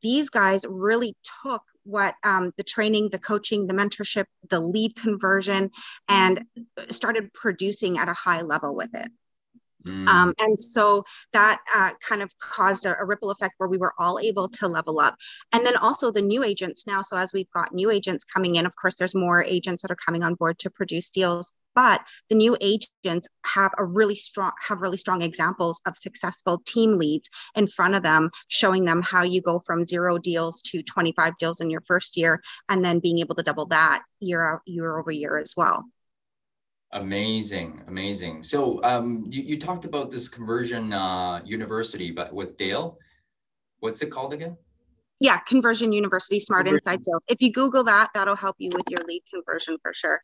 These 0.00 0.30
guys 0.30 0.64
really 0.68 1.16
took 1.42 1.62
what 1.84 2.14
um, 2.22 2.52
the 2.56 2.64
training, 2.64 3.08
the 3.10 3.18
coaching, 3.18 3.66
the 3.66 3.74
mentorship, 3.74 4.26
the 4.48 4.60
lead 4.60 4.96
conversion, 4.96 5.70
and 6.08 6.44
started 6.88 7.32
producing 7.32 7.98
at 7.98 8.08
a 8.08 8.14
high 8.14 8.42
level 8.42 8.74
with 8.74 8.94
it. 8.94 9.10
Mm. 9.86 10.06
Um, 10.06 10.34
and 10.38 10.58
so 10.58 11.04
that 11.32 11.60
uh, 11.74 11.92
kind 12.06 12.22
of 12.22 12.30
caused 12.38 12.84
a, 12.84 12.98
a, 12.98 13.04
ripple 13.04 13.30
effect 13.30 13.54
where 13.56 13.68
we 13.68 13.78
were 13.78 13.94
all 13.98 14.18
able 14.18 14.48
to 14.48 14.68
level 14.68 15.00
up. 15.00 15.16
And 15.52 15.66
then 15.66 15.76
also 15.76 16.10
the 16.10 16.20
new 16.20 16.44
agents 16.44 16.86
now. 16.86 17.00
So 17.00 17.16
as 17.16 17.32
we've 17.32 17.50
got 17.52 17.72
new 17.72 17.90
agents 17.90 18.24
coming 18.24 18.56
in, 18.56 18.66
of 18.66 18.76
course, 18.76 18.96
there's 18.96 19.14
more 19.14 19.42
agents 19.42 19.80
that 19.82 19.90
are 19.90 19.96
coming 19.96 20.22
on 20.22 20.34
board 20.34 20.58
to 20.60 20.70
produce 20.70 21.08
deals 21.08 21.52
but 21.74 22.00
the 22.28 22.34
new 22.34 22.56
agents 22.60 23.28
have 23.44 23.72
a 23.78 23.84
really 23.84 24.14
strong 24.14 24.52
have 24.66 24.80
really 24.80 24.96
strong 24.96 25.22
examples 25.22 25.80
of 25.86 25.96
successful 25.96 26.62
team 26.66 26.94
leads 26.94 27.28
in 27.54 27.66
front 27.66 27.94
of 27.94 28.02
them 28.02 28.30
showing 28.48 28.84
them 28.84 29.02
how 29.02 29.22
you 29.22 29.40
go 29.40 29.60
from 29.60 29.86
zero 29.86 30.18
deals 30.18 30.62
to 30.62 30.82
25 30.82 31.36
deals 31.38 31.60
in 31.60 31.70
your 31.70 31.80
first 31.82 32.16
year 32.16 32.40
and 32.68 32.84
then 32.84 32.98
being 32.98 33.18
able 33.18 33.34
to 33.34 33.42
double 33.42 33.66
that 33.66 34.02
year 34.20 34.60
year 34.66 34.98
over 34.98 35.10
year 35.10 35.38
as 35.38 35.54
well. 35.56 35.84
Amazing 36.92 37.82
amazing. 37.86 38.42
So 38.42 38.82
um, 38.82 39.26
you, 39.30 39.42
you 39.42 39.58
talked 39.58 39.84
about 39.84 40.10
this 40.10 40.28
conversion 40.28 40.92
uh, 40.92 41.40
university 41.44 42.10
but 42.10 42.32
with 42.34 42.58
dale? 42.58 42.98
What's 43.78 44.02
it 44.02 44.10
called 44.10 44.32
again? 44.32 44.56
Yeah 45.20 45.38
conversion 45.40 45.92
university 45.92 46.40
smart 46.40 46.66
conversion. 46.66 46.78
inside 46.78 47.04
sales. 47.04 47.22
If 47.28 47.40
you 47.40 47.52
google 47.52 47.84
that 47.84 48.10
that'll 48.14 48.36
help 48.36 48.56
you 48.58 48.70
with 48.74 48.86
your 48.88 49.04
lead 49.04 49.22
conversion 49.32 49.76
for 49.82 49.94
sure 49.94 50.20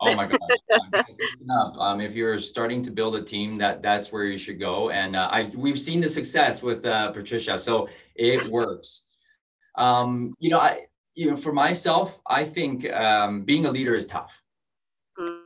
Oh 0.00 0.14
my 0.14 0.26
gosh! 0.26 0.38
um, 1.78 2.00
if 2.00 2.14
you're 2.14 2.38
starting 2.38 2.82
to 2.82 2.90
build 2.90 3.16
a 3.16 3.22
team, 3.22 3.58
that 3.58 3.82
that's 3.82 4.10
where 4.10 4.24
you 4.24 4.38
should 4.38 4.58
go. 4.58 4.90
And 4.90 5.14
uh, 5.14 5.28
I 5.30 5.50
we've 5.54 5.78
seen 5.78 6.00
the 6.00 6.08
success 6.08 6.62
with 6.62 6.86
uh, 6.86 7.12
Patricia, 7.12 7.58
so 7.58 7.88
it 8.14 8.46
works. 8.46 9.04
Um, 9.76 10.34
you 10.38 10.50
know, 10.50 10.58
I 10.58 10.86
you 11.14 11.30
know 11.30 11.36
for 11.36 11.52
myself, 11.52 12.18
I 12.26 12.44
think 12.44 12.90
um, 12.90 13.42
being 13.42 13.66
a 13.66 13.70
leader 13.70 13.94
is 13.94 14.06
tough, 14.06 14.42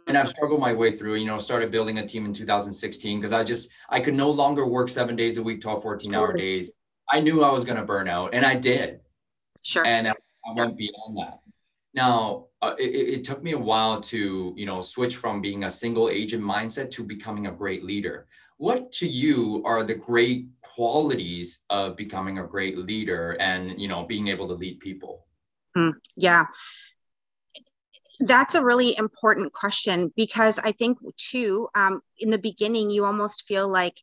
and 0.06 0.16
I've 0.16 0.28
struggled 0.28 0.60
my 0.60 0.72
way 0.72 0.92
through. 0.92 1.16
You 1.16 1.26
know, 1.26 1.38
started 1.38 1.72
building 1.72 1.98
a 1.98 2.06
team 2.06 2.24
in 2.24 2.32
2016 2.32 3.18
because 3.18 3.32
I 3.32 3.42
just 3.42 3.70
I 3.90 4.00
could 4.00 4.14
no 4.14 4.30
longer 4.30 4.66
work 4.66 4.88
seven 4.88 5.16
days 5.16 5.36
a 5.36 5.42
week, 5.42 5.62
12, 5.62 5.82
14 5.82 6.14
hour 6.14 6.32
days. 6.32 6.74
I 7.10 7.20
knew 7.20 7.42
I 7.42 7.52
was 7.52 7.64
going 7.64 7.78
to 7.78 7.84
burn 7.84 8.08
out, 8.08 8.34
and 8.34 8.46
I 8.46 8.54
did. 8.54 9.00
Sure. 9.62 9.86
And 9.86 10.06
I, 10.06 10.12
I 10.46 10.52
went 10.54 10.76
beyond 10.76 11.16
that. 11.18 11.40
Now, 11.94 12.46
uh, 12.64 12.74
it, 12.78 13.18
it, 13.18 13.24
took 13.24 13.42
me 13.42 13.52
a 13.52 13.58
while 13.58 14.00
to, 14.00 14.54
you 14.56 14.64
know, 14.64 14.80
switch 14.80 15.16
from 15.16 15.42
being 15.42 15.64
a 15.64 15.70
single 15.70 16.08
agent 16.08 16.42
mindset 16.42 16.90
to 16.92 17.04
becoming 17.04 17.46
a 17.46 17.52
great 17.52 17.84
leader. 17.84 18.26
What 18.56 18.90
to 18.92 19.06
you 19.06 19.62
are 19.66 19.84
the 19.84 19.94
great 19.94 20.46
qualities 20.62 21.64
of 21.68 21.96
becoming 21.96 22.38
a 22.38 22.46
great 22.46 22.78
leader 22.78 23.36
and, 23.40 23.78
you 23.78 23.88
know, 23.88 24.04
being 24.04 24.28
able 24.28 24.48
to 24.48 24.54
lead 24.54 24.80
people? 24.80 25.26
Mm, 25.76 25.92
yeah. 26.16 26.46
That's 28.20 28.54
a 28.54 28.64
really 28.64 28.96
important 28.96 29.52
question 29.52 30.12
because 30.16 30.58
I 30.58 30.72
think, 30.72 30.98
too, 31.16 31.68
um, 31.74 32.00
in 32.18 32.30
the 32.30 32.38
beginning, 32.38 32.90
you 32.90 33.04
almost 33.04 33.44
feel 33.46 33.68
like 33.68 34.00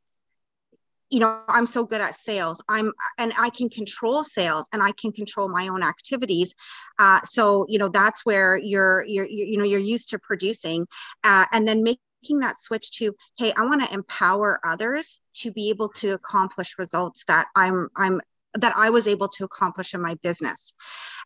you 1.11 1.19
know 1.19 1.41
i'm 1.47 1.67
so 1.67 1.85
good 1.85 2.01
at 2.01 2.15
sales. 2.15 2.61
I'm 2.67 2.93
and 3.17 3.33
i 3.37 3.49
can 3.49 3.69
control 3.69 4.23
sales 4.23 4.67
and 4.73 4.81
i 4.81 4.91
can 4.93 5.11
control 5.11 5.49
my 5.49 5.67
own 5.67 5.83
activities. 5.83 6.55
Uh, 6.97 7.19
so 7.23 7.65
you 7.69 7.77
know 7.77 7.89
that's 7.89 8.25
where 8.25 8.57
you're 8.57 9.03
you're 9.05 9.25
you 9.25 9.57
know 9.57 9.65
you're 9.65 9.79
used 9.79 10.09
to 10.09 10.19
producing 10.19 10.87
uh, 11.23 11.45
and 11.51 11.67
then 11.67 11.83
making 11.83 12.39
that 12.39 12.59
switch 12.59 12.91
to 12.93 13.13
hey 13.37 13.51
i 13.57 13.63
want 13.63 13.83
to 13.83 13.93
empower 13.93 14.59
others 14.65 15.19
to 15.33 15.51
be 15.51 15.69
able 15.69 15.89
to 15.89 16.13
accomplish 16.13 16.75
results 16.77 17.23
that 17.27 17.47
i'm 17.55 17.89
i'm 17.95 18.21
that 18.55 18.73
i 18.75 18.89
was 18.89 19.07
able 19.07 19.27
to 19.27 19.43
accomplish 19.43 19.93
in 19.93 20.01
my 20.01 20.15
business. 20.23 20.73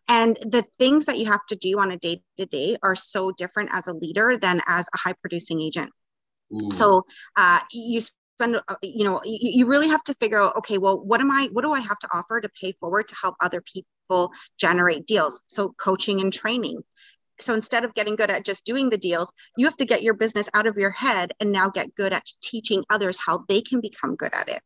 And 0.07 0.37
the 0.37 0.61
things 0.77 1.05
that 1.05 1.17
you 1.17 1.25
have 1.25 1.43
to 1.47 1.55
do 1.55 1.79
on 1.79 1.91
a 1.91 1.97
day 1.97 2.21
to 2.37 2.45
day 2.45 2.77
are 2.83 2.95
so 2.95 3.31
different 3.31 3.71
as 3.73 3.87
a 3.87 3.93
leader 3.93 4.37
than 4.37 4.61
as 4.67 4.87
a 4.93 4.97
high 4.97 5.13
producing 5.13 5.61
agent. 5.61 5.91
Ooh. 6.53 6.69
so 6.71 7.05
uh, 7.35 7.59
you 7.71 7.99
uh, 8.39 8.75
you 8.81 9.03
know 9.03 9.21
you 9.23 9.65
really 9.65 9.87
have 9.87 10.03
to 10.03 10.13
figure 10.15 10.41
out 10.41 10.55
okay 10.55 10.77
well 10.77 10.99
what 10.99 11.21
am 11.21 11.31
i 11.31 11.49
what 11.51 11.63
do 11.63 11.71
i 11.71 11.79
have 11.79 11.99
to 11.99 12.07
offer 12.13 12.41
to 12.41 12.49
pay 12.61 12.71
forward 12.73 13.07
to 13.07 13.15
help 13.21 13.35
other 13.41 13.61
people 13.61 14.31
generate 14.57 15.05
deals 15.05 15.41
so 15.47 15.73
coaching 15.79 16.21
and 16.21 16.33
training 16.33 16.81
so 17.39 17.53
instead 17.53 17.83
of 17.83 17.93
getting 17.93 18.15
good 18.15 18.29
at 18.29 18.45
just 18.45 18.65
doing 18.65 18.89
the 18.89 18.97
deals 18.97 19.31
you 19.57 19.65
have 19.65 19.77
to 19.77 19.85
get 19.85 20.03
your 20.03 20.13
business 20.13 20.49
out 20.53 20.67
of 20.67 20.77
your 20.77 20.91
head 20.91 21.31
and 21.39 21.51
now 21.51 21.69
get 21.69 21.95
good 21.95 22.13
at 22.13 22.25
teaching 22.41 22.83
others 22.89 23.17
how 23.17 23.43
they 23.47 23.61
can 23.61 23.81
become 23.81 24.15
good 24.15 24.33
at 24.33 24.49
it 24.49 24.61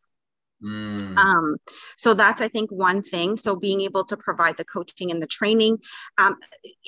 Mm. 0.61 1.17
Um, 1.17 1.57
so 1.97 2.13
that's 2.13 2.41
I 2.41 2.49
think 2.49 2.69
one 2.69 3.01
thing. 3.01 3.37
So 3.37 3.55
being 3.55 3.81
able 3.81 4.03
to 4.05 4.17
provide 4.17 4.57
the 4.57 4.65
coaching 4.65 5.09
and 5.11 5.21
the 5.21 5.27
training. 5.27 5.77
Um, 6.17 6.37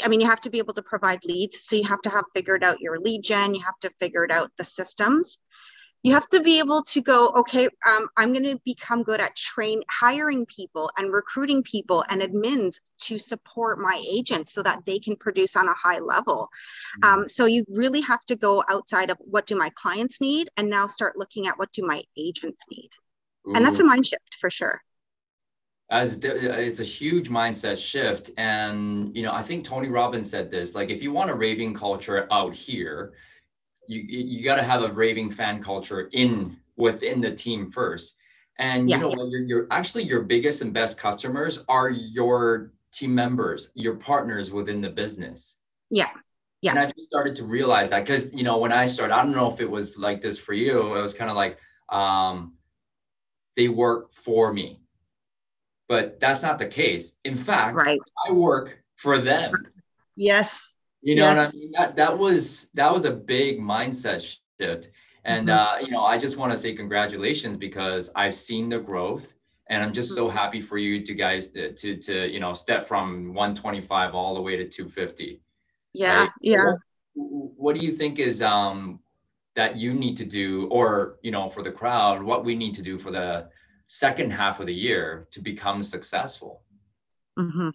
I 0.03 0.09
mean, 0.09 0.19
you 0.19 0.27
have 0.27 0.41
to 0.41 0.49
be 0.49 0.57
able 0.57 0.73
to 0.73 0.81
provide 0.81 1.23
leads. 1.23 1.65
So 1.65 1.77
you 1.77 1.85
have 1.85 2.01
to 2.01 2.09
have 2.09 2.25
figured 2.35 2.65
out 2.65 2.81
your 2.81 2.99
lead 2.99 3.23
gen. 3.23 3.55
You 3.55 3.61
have 3.61 3.79
to 3.81 3.91
figure 3.99 4.27
out 4.29 4.51
the 4.57 4.65
systems 4.65 5.37
you 6.03 6.13
have 6.13 6.27
to 6.29 6.41
be 6.41 6.59
able 6.59 6.81
to 6.83 7.01
go 7.01 7.29
okay 7.29 7.67
um, 7.87 8.07
i'm 8.17 8.33
going 8.33 8.45
to 8.45 8.59
become 8.65 9.03
good 9.03 9.19
at 9.19 9.35
train 9.35 9.81
hiring 9.89 10.45
people 10.45 10.91
and 10.97 11.13
recruiting 11.13 11.61
people 11.63 12.03
and 12.09 12.21
admins 12.21 12.75
to 12.97 13.19
support 13.19 13.79
my 13.79 14.03
agents 14.09 14.53
so 14.53 14.63
that 14.63 14.83
they 14.85 14.99
can 14.99 15.15
produce 15.15 15.55
on 15.55 15.67
a 15.67 15.73
high 15.73 15.99
level 15.99 16.49
mm-hmm. 17.03 17.21
um, 17.21 17.27
so 17.27 17.45
you 17.45 17.63
really 17.69 18.01
have 18.01 18.21
to 18.25 18.35
go 18.35 18.63
outside 18.69 19.09
of 19.09 19.17
what 19.19 19.45
do 19.45 19.55
my 19.55 19.69
clients 19.75 20.21
need 20.21 20.49
and 20.57 20.69
now 20.69 20.87
start 20.87 21.17
looking 21.17 21.47
at 21.47 21.57
what 21.57 21.71
do 21.71 21.85
my 21.85 22.01
agents 22.17 22.63
need 22.71 22.89
Ooh. 23.47 23.53
and 23.55 23.65
that's 23.65 23.79
a 23.79 23.85
mind 23.85 24.05
shift 24.05 24.35
for 24.39 24.49
sure 24.49 24.81
as 25.89 26.19
it's 26.23 26.79
a 26.79 26.85
huge 26.85 27.29
mindset 27.29 27.77
shift 27.77 28.31
and 28.37 29.15
you 29.15 29.23
know 29.23 29.33
i 29.33 29.43
think 29.43 29.63
tony 29.63 29.89
robbins 29.89 30.29
said 30.29 30.49
this 30.49 30.73
like 30.73 30.89
if 30.89 31.03
you 31.03 31.11
want 31.11 31.29
a 31.29 31.35
raving 31.35 31.73
culture 31.73 32.27
out 32.31 32.55
here 32.55 33.13
you 33.99 34.23
you 34.25 34.43
got 34.43 34.55
to 34.55 34.63
have 34.63 34.83
a 34.83 34.91
raving 34.91 35.31
fan 35.31 35.61
culture 35.61 36.09
in 36.13 36.57
within 36.77 37.21
the 37.21 37.31
team 37.31 37.67
first. 37.67 38.15
And 38.59 38.89
yeah, 38.89 38.97
you 38.97 39.01
know 39.01 39.09
yeah. 39.09 39.29
You're, 39.29 39.41
you're 39.41 39.67
actually 39.71 40.03
your 40.03 40.21
biggest 40.21 40.61
and 40.61 40.73
best 40.73 40.97
customers 40.97 41.63
are 41.67 41.89
your 41.89 42.71
team 42.91 43.15
members, 43.15 43.71
your 43.73 43.95
partners 43.95 44.51
within 44.51 44.81
the 44.81 44.89
business. 44.89 45.57
Yeah. 45.89 46.09
Yeah. 46.61 46.71
And 46.71 46.79
I 46.79 46.85
just 46.85 47.07
started 47.07 47.35
to 47.37 47.45
realize 47.45 47.89
that 47.89 48.05
because 48.05 48.33
you 48.33 48.43
know 48.43 48.57
when 48.59 48.71
I 48.71 48.85
started, 48.85 49.13
I 49.13 49.23
don't 49.23 49.33
know 49.33 49.51
if 49.51 49.59
it 49.59 49.69
was 49.69 49.97
like 49.97 50.21
this 50.21 50.37
for 50.37 50.53
you. 50.53 50.95
It 50.95 51.01
was 51.01 51.13
kind 51.15 51.31
of 51.31 51.35
like 51.35 51.57
um, 51.89 52.53
they 53.55 53.67
work 53.67 54.13
for 54.13 54.53
me, 54.53 54.79
but 55.89 56.19
that's 56.19 56.43
not 56.43 56.59
the 56.59 56.67
case. 56.67 57.17
In 57.25 57.35
fact, 57.35 57.75
right. 57.75 57.99
I 58.27 58.31
work 58.31 58.83
for 58.95 59.17
them. 59.17 59.53
Yes. 60.15 60.70
You 61.01 61.15
know 61.15 61.25
yes. 61.25 61.37
what 61.37 61.55
I 61.55 61.59
mean? 61.59 61.71
That 61.77 61.95
that 61.95 62.17
was 62.17 62.69
that 62.73 62.93
was 62.93 63.05
a 63.05 63.11
big 63.11 63.59
mindset 63.59 64.37
shift. 64.59 64.91
And 65.23 65.47
mm-hmm. 65.47 65.57
uh, 65.57 65.85
you 65.85 65.91
know, 65.91 66.03
I 66.03 66.17
just 66.17 66.37
want 66.37 66.51
to 66.51 66.57
say 66.57 66.73
congratulations 66.73 67.57
because 67.57 68.11
I've 68.15 68.35
seen 68.35 68.69
the 68.69 68.79
growth 68.79 69.33
and 69.71 69.81
I'm 69.81 69.93
just 69.93 70.13
so 70.13 70.27
mm-hmm. 70.27 70.37
happy 70.37 70.61
for 70.61 70.77
you 70.77 71.03
to 71.03 71.13
guys 71.13 71.47
to 71.51 71.73
to, 71.73 71.95
to 71.95 72.31
you 72.31 72.39
know 72.39 72.53
step 72.53 72.87
from 72.87 73.33
125 73.33 74.13
all 74.13 74.35
the 74.35 74.41
way 74.41 74.55
to 74.57 74.67
250. 74.67 75.41
Yeah, 75.93 76.21
right? 76.21 76.29
yeah. 76.41 76.73
What, 77.13 77.51
what 77.57 77.75
do 77.77 77.85
you 77.85 77.93
think 77.93 78.19
is 78.19 78.43
um 78.43 78.99
that 79.55 79.77
you 79.77 79.93
need 79.93 80.17
to 80.17 80.25
do 80.25 80.67
or 80.67 81.17
you 81.23 81.31
know 81.31 81.49
for 81.49 81.63
the 81.63 81.71
crowd 81.71 82.21
what 82.21 82.45
we 82.45 82.55
need 82.55 82.73
to 82.75 82.81
do 82.81 82.97
for 82.97 83.11
the 83.11 83.49
second 83.87 84.31
half 84.31 84.59
of 84.59 84.67
the 84.67 84.73
year 84.73 85.27
to 85.31 85.41
become 85.41 85.83
successful? 85.83 86.61
Mm-hmm. 87.39 87.69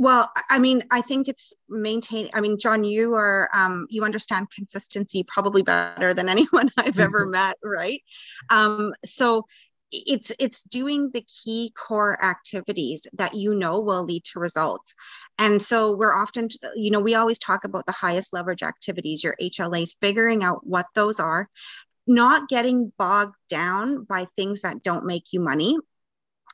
Well, 0.00 0.30
I 0.48 0.60
mean, 0.60 0.84
I 0.92 1.00
think 1.00 1.26
it's 1.26 1.52
maintain. 1.68 2.30
I 2.32 2.40
mean, 2.40 2.56
John, 2.56 2.84
you 2.84 3.14
are 3.14 3.50
um, 3.52 3.88
you 3.90 4.04
understand 4.04 4.48
consistency 4.52 5.26
probably 5.26 5.62
better 5.62 6.14
than 6.14 6.28
anyone 6.36 6.70
I've 6.78 6.98
ever 7.00 7.26
met, 7.26 7.58
right? 7.64 8.00
Um, 8.48 8.94
so 9.04 9.44
it's 9.90 10.30
it's 10.38 10.62
doing 10.62 11.10
the 11.12 11.22
key 11.22 11.72
core 11.76 12.22
activities 12.22 13.06
that 13.14 13.34
you 13.34 13.54
know 13.54 13.80
will 13.80 14.04
lead 14.04 14.22
to 14.22 14.38
results 14.38 14.94
and 15.38 15.62
so 15.62 15.96
we're 15.96 16.12
often 16.12 16.46
you 16.76 16.90
know 16.90 17.00
we 17.00 17.14
always 17.14 17.38
talk 17.38 17.64
about 17.64 17.86
the 17.86 17.92
highest 17.92 18.34
leverage 18.34 18.62
activities 18.62 19.24
your 19.24 19.34
hlas 19.40 19.96
figuring 19.98 20.44
out 20.44 20.60
what 20.66 20.84
those 20.94 21.18
are 21.18 21.48
not 22.06 22.50
getting 22.50 22.92
bogged 22.98 23.34
down 23.48 24.04
by 24.04 24.26
things 24.36 24.60
that 24.60 24.82
don't 24.82 25.06
make 25.06 25.32
you 25.32 25.40
money 25.40 25.78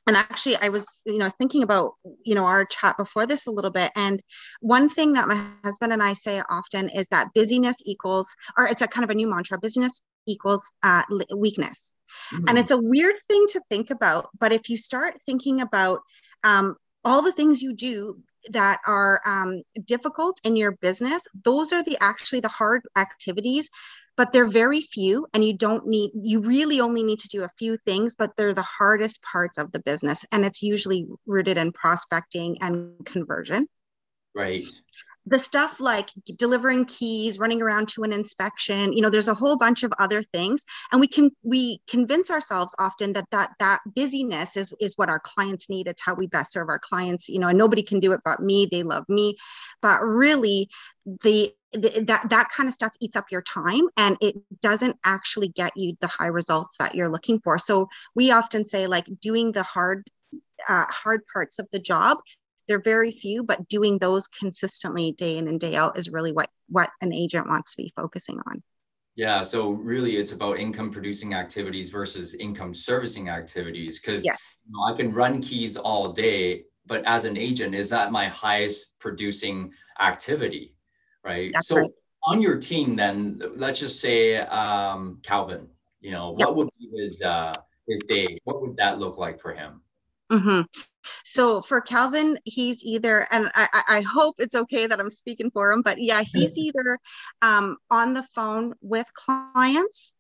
and 0.07 0.17
actually 0.17 0.57
i 0.57 0.69
was 0.69 1.03
you 1.07 1.19
know 1.19 1.29
thinking 1.29 1.63
about 1.63 1.93
you 2.25 2.35
know 2.35 2.45
our 2.45 2.65
chat 2.65 2.97
before 2.97 3.27
this 3.27 3.47
a 3.47 3.51
little 3.51 3.71
bit 3.71 3.91
and 3.97 4.23
one 4.61 4.89
thing 4.89 5.13
that 5.13 5.29
my 5.29 5.43
husband 5.65 5.93
and 5.93 6.03
i 6.03 6.13
say 6.13 6.43
often 6.49 6.89
is 6.89 7.09
that 7.09 7.33
busyness 7.35 7.77
equals 7.85 8.35
or 8.57 8.67
it's 8.67 8.83
a 8.83 8.89
kind 8.89 9.05
of 9.05 9.11
a 9.11 9.15
new 9.15 9.29
mantra 9.29 9.59
busyness 9.59 10.03
equals 10.27 10.73
uh, 10.83 11.03
weakness 11.37 11.93
mm-hmm. 12.33 12.49
and 12.49 12.59
it's 12.59 12.71
a 12.71 12.81
weird 12.81 13.17
thing 13.29 13.45
to 13.49 13.61
think 13.71 13.91
about 13.91 14.29
but 14.39 14.53
if 14.53 14.69
you 14.69 14.77
start 14.77 15.15
thinking 15.27 15.61
about 15.61 16.01
um, 16.45 16.77
all 17.05 17.23
the 17.23 17.33
things 17.33 17.63
you 17.63 17.75
do 17.75 18.19
that 18.51 18.81
are 18.87 19.21
um, 19.25 19.63
difficult 19.87 20.39
in 20.45 20.57
your 20.57 20.73
business 20.73 21.27
those 21.45 21.73
are 21.73 21.83
the 21.83 21.97
actually 22.01 22.41
the 22.41 22.49
hard 22.49 22.83
activities 22.97 23.69
but 24.17 24.33
they're 24.33 24.47
very 24.47 24.81
few 24.81 25.27
and 25.35 25.45
you 25.45 25.57
don't 25.57 25.87
need 25.87 26.11
you 26.15 26.41
really 26.41 26.81
only 26.81 27.03
need 27.03 27.19
to 27.21 27.29
do 27.29 27.43
a 27.43 27.51
few 27.59 27.77
things 27.79 28.15
but 28.17 28.37
they're 28.37 28.55
the 28.55 28.63
hardest 28.63 29.23
parts 29.23 29.59
of 29.59 29.73
the 29.73 29.81
business 29.81 30.25
and 30.33 30.45
it's 30.45 30.63
usually 30.63 31.07
rooted 31.27 31.57
in 31.57 31.73
prospecting 31.73 32.59
and 32.61 32.95
conversion. 33.05 33.67
Right. 34.35 34.65
The 35.27 35.39
stuff 35.39 35.81
like 35.81 36.11
delivering 36.37 36.85
keys 36.85 37.39
running 37.39 37.63
around 37.63 37.89
to 37.91 38.03
an 38.03 38.13
inspection 38.13 38.93
you 38.93 39.01
know 39.01 39.11
there's 39.11 39.29
a 39.29 39.35
whole 39.35 39.57
bunch 39.57 39.83
of 39.83 39.93
other 39.99 40.23
things 40.23 40.65
and 40.93 41.01
we 41.01 41.09
can 41.09 41.31
we 41.43 41.81
convince 41.89 42.31
ourselves 42.31 42.75
often 42.79 43.15
that 43.15 43.27
that 43.31 43.53
that 43.59 43.81
busyness 43.95 44.57
is 44.57 44.75
is 44.81 44.97
what 44.97 45.09
our 45.09 45.21
clients 45.21 45.71
need. 45.71 45.89
It's 45.89 46.03
how 46.03 46.15
we 46.15 46.27
best 46.27 46.53
serve 46.53 46.69
our 46.69 46.79
clients 46.79 47.29
you 47.29 47.39
know 47.39 47.49
and 47.49 47.59
nobody 47.59 47.83
can 47.83 48.01
do 48.01 48.13
it 48.13 48.21
but 48.25 48.41
me. 48.41 48.69
They 48.71 48.83
love 48.83 49.09
me. 49.09 49.37
But 49.81 50.03
really 50.03 50.69
the, 51.23 51.55
that 51.75 52.27
that 52.31 52.49
kind 52.55 52.69
of 52.69 52.75
stuff 52.75 52.93
eats 53.01 53.17
up 53.17 53.27
your 53.31 53.43
time 53.43 53.83
and 53.97 54.17
it 54.21 54.37
doesn't 54.63 54.97
actually 55.05 55.49
get 55.49 55.73
you 55.77 55.97
the 56.01 56.07
high 56.07 56.27
results 56.27 56.77
that 56.79 56.95
you're 56.95 57.11
looking 57.11 57.41
for. 57.41 57.59
So 57.59 57.89
we 58.15 58.31
often 58.31 58.65
say 58.65 58.87
like 58.87 59.07
doing 59.21 59.53
the 59.53 59.63
hard 59.63 60.09
uh, 60.69 60.85
hard 60.89 61.21
parts 61.33 61.59
of 61.59 61.67
the 61.73 61.79
job 61.79 62.19
they're 62.69 62.81
very 62.81 63.13
few 63.13 63.43
but 63.43 63.69
doing 63.69 63.99
those 63.99 64.27
consistently 64.29 65.13
day 65.13 65.37
in 65.37 65.49
and 65.49 65.61
day 65.61 65.77
out 65.77 65.99
is 65.99 66.11
really 66.11 66.33
what 66.33 66.49
what 66.69 66.91
an 67.01 67.13
agent 67.13 67.49
wants 67.49 67.75
to 67.75 67.83
be 67.83 67.93
focusing 67.97 68.39
on. 68.47 68.63
Yeah 69.17 69.43
so 69.43 69.71
really 69.71 70.17
it's 70.17 70.33
about 70.33 70.59
income 70.59 70.91
producing 70.91 71.35
activities 71.35 71.91
versus 71.91 72.35
income 72.35 72.75
servicing 72.75 73.29
activities 73.29 74.01
because 74.01 74.25
yes. 74.25 74.39
you 74.67 74.73
know, 74.73 74.93
i 74.93 74.97
can 74.97 75.13
run 75.13 75.41
keys 75.41 75.77
all 75.77 76.13
day 76.13 76.65
but 76.87 77.03
as 77.07 77.25
an 77.25 77.37
agent 77.37 77.75
is 77.75 77.89
that 77.91 78.13
my 78.13 78.27
highest 78.29 78.99
producing 78.99 79.73
activity 80.01 80.74
right 81.25 81.51
That's 81.53 81.69
so 81.69 81.79
right. 81.79 81.91
on 82.25 82.43
your 82.43 82.59
team 82.59 82.97
then 82.97 83.41
let's 83.57 83.81
just 83.81 84.01
say 84.01 84.39
um, 84.39 85.21
calvin 85.23 85.69
you 86.01 86.11
know 86.11 86.35
yep. 86.39 86.49
what 86.49 86.57
would 86.57 86.71
be 86.79 86.91
his 86.97 87.23
uh, 87.23 87.53
his 87.89 88.01
day 88.01 88.39
what 88.45 88.61
would 88.63 88.77
that 88.77 88.99
look 88.99 89.19
like 89.19 89.41
for 89.41 89.53
him 89.55 89.81
Mm-hmm. 90.33 90.63
So 91.25 91.61
for 91.61 91.81
Calvin, 91.81 92.39
he's 92.45 92.83
either, 92.83 93.27
and 93.31 93.51
I, 93.55 93.83
I, 93.89 94.01
hope 94.01 94.37
it's 94.39 94.55
okay 94.55 94.87
that 94.87 94.99
I'm 94.99 95.11
speaking 95.11 95.51
for 95.51 95.71
him, 95.71 95.83
but 95.83 96.01
yeah, 96.01 96.23
he's 96.23 96.57
either 96.57 96.99
um, 97.43 97.77
on 97.91 98.15
the 98.15 98.23
phone 98.23 98.75
with 98.81 99.07
clients 99.13 100.15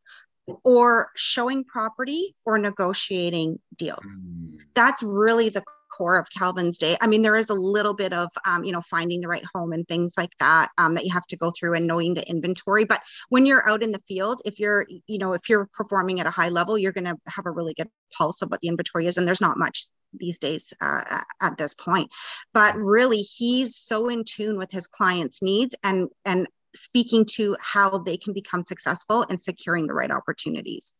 or 0.62 1.11
showing 1.16 1.64
property 1.64 2.37
or 2.44 2.58
negotiating 2.58 3.58
deals. 3.76 4.04
Mm. 4.04 4.58
That's 4.75 5.02
really 5.02 5.49
the 5.49 5.64
core 5.96 6.18
of 6.18 6.28
Calvin's 6.30 6.78
day. 6.78 6.96
I 7.00 7.06
mean, 7.06 7.22
there 7.22 7.36
is 7.36 7.50
a 7.50 7.54
little 7.54 7.94
bit 7.94 8.12
of, 8.12 8.28
um, 8.46 8.64
you 8.64 8.72
know, 8.72 8.80
finding 8.82 9.20
the 9.20 9.28
right 9.28 9.44
home 9.54 9.72
and 9.72 9.86
things 9.86 10.14
like 10.16 10.36
that 10.40 10.70
um, 10.78 10.94
that 10.94 11.04
you 11.04 11.12
have 11.12 11.26
to 11.26 11.36
go 11.36 11.50
through 11.50 11.74
and 11.74 11.86
knowing 11.86 12.14
the 12.14 12.28
inventory. 12.28 12.84
But 12.84 13.02
when 13.28 13.46
you're 13.46 13.68
out 13.68 13.82
in 13.82 13.92
the 13.92 14.02
field, 14.08 14.42
if 14.44 14.58
you're, 14.58 14.86
you 15.06 15.18
know, 15.18 15.32
if 15.32 15.48
you're 15.48 15.68
performing 15.72 16.20
at 16.20 16.26
a 16.26 16.30
high 16.30 16.48
level, 16.48 16.78
you're 16.78 16.92
going 16.92 17.04
to 17.04 17.16
have 17.28 17.46
a 17.46 17.50
really 17.50 17.74
good 17.74 17.88
pulse 18.16 18.42
of 18.42 18.50
what 18.50 18.60
the 18.60 18.68
inventory 18.68 19.06
is. 19.06 19.16
And 19.16 19.26
there's 19.26 19.40
not 19.40 19.58
much 19.58 19.86
these 20.12 20.38
days 20.38 20.72
uh, 20.80 21.20
at 21.40 21.58
this 21.58 21.74
point. 21.74 22.10
But 22.52 22.76
really, 22.76 23.18
he's 23.18 23.76
so 23.76 24.08
in 24.08 24.24
tune 24.24 24.58
with 24.58 24.70
his 24.70 24.86
clients' 24.86 25.42
needs 25.42 25.74
and 25.82 26.08
and 26.24 26.48
speaking 26.76 27.24
to 27.24 27.56
how 27.60 27.98
they 27.98 28.16
can 28.16 28.32
become 28.32 28.64
successful 28.64 29.24
and 29.28 29.40
securing 29.40 29.86
the 29.86 29.94
right 29.94 30.10
opportunities. 30.10 30.92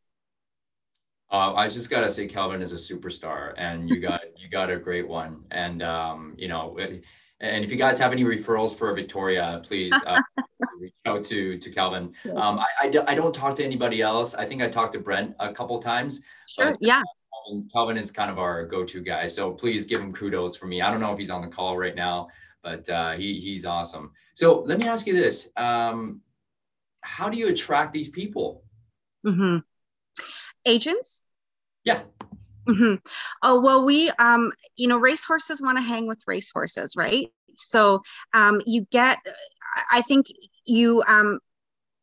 Uh, 1.31 1.55
I 1.55 1.69
just 1.69 1.91
gotta 1.91 2.11
say, 2.11 2.27
Calvin 2.27 2.63
is 2.63 2.73
a 2.73 2.77
superstar, 2.77 3.55
and 3.57 3.89
you 3.89 4.01
got 4.01 4.21
you 4.37 4.49
got 4.49 4.71
a 4.71 4.77
great 4.77 5.09
one. 5.09 5.45
And 5.51 5.83
um, 5.83 6.35
you 6.37 6.49
know, 6.49 6.77
and 7.41 7.65
if 7.65 7.71
you 7.71 7.77
guys 7.77 7.99
have 7.99 8.13
any 8.13 8.25
referrals 8.25 8.75
for 8.77 8.93
Victoria, 8.95 9.61
please 9.65 9.93
uh, 10.07 10.21
reach 10.79 10.95
out 11.07 11.25
to 11.25 11.57
to 11.57 11.71
Calvin. 11.71 12.13
Yes. 12.25 12.35
Um, 12.37 12.59
I, 12.59 12.87
I, 12.87 13.13
I, 13.13 13.15
don't 13.15 13.35
talk 13.35 13.55
to 13.57 13.65
anybody 13.65 14.01
else. 14.01 14.35
I 14.35 14.45
think 14.45 14.63
I 14.63 14.69
talked 14.69 14.93
to 14.93 15.01
Brent 15.01 15.35
a 15.41 15.53
couple 15.53 15.79
times. 15.81 16.21
Sure. 16.47 16.71
But, 16.71 16.79
yeah. 16.81 17.03
Calvin, 17.47 17.69
Calvin 17.73 17.97
is 17.97 18.11
kind 18.11 18.31
of 18.31 18.39
our 18.39 18.65
go-to 18.65 19.01
guy, 19.01 19.27
so 19.27 19.51
please 19.53 19.85
give 19.85 20.01
him 20.01 20.13
kudos 20.13 20.57
for 20.57 20.67
me. 20.67 20.81
I 20.81 20.91
don't 20.91 21.01
know 21.01 21.13
if 21.13 21.19
he's 21.19 21.31
on 21.31 21.43
the 21.43 21.49
call 21.49 21.77
right 21.77 21.95
now, 21.95 22.29
but 22.63 22.89
uh, 22.89 23.13
he 23.13 23.39
he's 23.41 23.67
awesome. 23.67 24.13
So 24.35 24.61
let 24.61 24.79
me 24.79 24.87
ask 24.87 25.07
you 25.07 25.15
this: 25.15 25.51
um, 25.57 26.21
How 27.03 27.29
do 27.29 27.37
you 27.37 27.49
attract 27.49 27.93
these 27.93 28.09
people? 28.09 28.63
Mm-hmm. 29.27 29.59
Agents 30.67 31.23
yeah. 31.85 32.01
Mm-hmm. 32.67 32.95
Oh 33.43 33.61
well, 33.61 33.85
we 33.85 34.11
um, 34.19 34.51
you 34.77 34.89
know, 34.89 34.99
racehorses 34.99 35.61
want 35.61 35.77
to 35.79 35.83
hang 35.83 36.07
with 36.07 36.23
racehorses, 36.27 36.97
right? 36.97 37.31
So 37.57 38.03
um, 38.33 38.61
you 38.67 38.87
get, 38.91 39.19
I 39.93 40.01
think 40.03 40.27
you 40.65 41.03
um, 41.07 41.41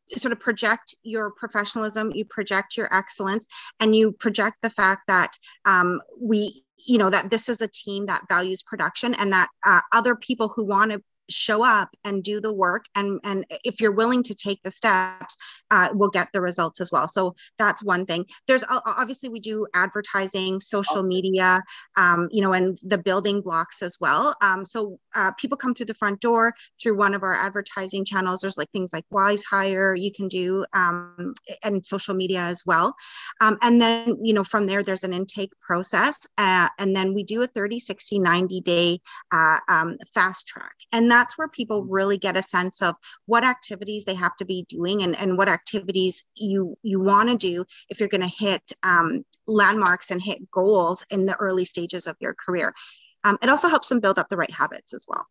sort 0.08 0.32
of 0.32 0.40
project 0.40 0.94
your 1.02 1.32
professionalism, 1.32 2.12
you 2.12 2.24
project 2.24 2.76
your 2.76 2.94
excellence, 2.94 3.46
and 3.80 3.94
you 3.94 4.12
project 4.12 4.58
the 4.62 4.70
fact 4.70 5.02
that 5.08 5.36
um, 5.64 6.00
we 6.20 6.64
you 6.78 6.98
know 6.98 7.10
that 7.10 7.28
this 7.28 7.48
is 7.48 7.60
a 7.60 7.68
team 7.68 8.06
that 8.06 8.22
values 8.28 8.62
production 8.62 9.14
and 9.14 9.32
that 9.32 9.48
uh, 9.66 9.80
other 9.92 10.14
people 10.14 10.48
who 10.54 10.64
want 10.64 10.92
to 10.92 11.02
show 11.30 11.64
up 11.64 11.90
and 12.04 12.22
do 12.22 12.40
the 12.40 12.52
work 12.52 12.84
and 12.94 13.20
and 13.24 13.44
if 13.64 13.80
you're 13.80 13.92
willing 13.92 14.22
to 14.22 14.34
take 14.34 14.62
the 14.62 14.70
steps 14.70 15.36
uh, 15.72 15.88
we'll 15.94 16.10
get 16.10 16.28
the 16.32 16.40
results 16.40 16.80
as 16.80 16.92
well. 16.92 17.08
So 17.08 17.34
that's 17.58 17.82
one 17.82 18.04
thing. 18.04 18.26
There's 18.46 18.62
obviously 18.68 19.30
we 19.30 19.40
do 19.40 19.66
advertising 19.74 20.60
social 20.60 21.02
media 21.02 21.62
um, 21.96 22.28
you 22.30 22.42
know 22.42 22.52
and 22.52 22.78
the 22.82 22.98
building 22.98 23.40
blocks 23.40 23.82
as 23.82 23.96
well. 23.98 24.36
Um, 24.42 24.64
so 24.64 24.98
uh, 25.14 25.32
people 25.32 25.56
come 25.56 25.74
through 25.74 25.86
the 25.86 25.94
front 25.94 26.20
door 26.20 26.52
through 26.80 26.96
one 26.96 27.14
of 27.14 27.22
our 27.22 27.34
advertising 27.34 28.04
channels. 28.04 28.40
There's 28.40 28.58
like 28.58 28.70
things 28.72 28.92
like 28.92 29.04
WizeHire 29.12 29.98
you 29.98 30.12
can 30.12 30.28
do 30.28 30.66
um, 30.74 31.34
and 31.64 31.84
social 31.84 32.14
media 32.14 32.40
as 32.40 32.62
well. 32.66 32.94
Um, 33.40 33.56
and 33.62 33.80
then 33.80 34.18
you 34.22 34.34
know 34.34 34.44
from 34.44 34.66
there 34.66 34.82
there's 34.82 35.04
an 35.04 35.14
intake 35.14 35.52
process 35.60 36.18
uh, 36.36 36.68
and 36.78 36.94
then 36.94 37.14
we 37.14 37.24
do 37.24 37.40
a 37.42 37.46
30 37.46 37.80
60 37.80 38.18
90 38.18 38.60
day 38.60 39.00
uh, 39.32 39.58
um, 39.68 39.96
fast 40.12 40.46
track. 40.46 40.74
And 40.92 41.10
that 41.10 41.21
that's 41.22 41.38
where 41.38 41.48
people 41.48 41.84
really 41.84 42.18
get 42.18 42.36
a 42.36 42.42
sense 42.42 42.82
of 42.82 42.96
what 43.26 43.44
activities 43.44 44.02
they 44.04 44.14
have 44.14 44.36
to 44.36 44.44
be 44.44 44.66
doing 44.68 45.04
and, 45.04 45.16
and 45.16 45.38
what 45.38 45.48
activities 45.48 46.24
you 46.34 46.76
you 46.82 46.98
want 46.98 47.28
to 47.28 47.36
do 47.36 47.64
if 47.88 48.00
you're 48.00 48.08
going 48.08 48.28
to 48.28 48.44
hit 48.44 48.72
um, 48.82 49.24
landmarks 49.46 50.10
and 50.10 50.20
hit 50.20 50.50
goals 50.50 51.06
in 51.10 51.24
the 51.24 51.36
early 51.36 51.64
stages 51.64 52.08
of 52.08 52.16
your 52.18 52.34
career. 52.34 52.74
Um, 53.22 53.38
it 53.40 53.48
also 53.48 53.68
helps 53.68 53.88
them 53.88 54.00
build 54.00 54.18
up 54.18 54.28
the 54.28 54.36
right 54.36 54.50
habits 54.50 54.92
as 54.92 55.06
well. 55.06 55.24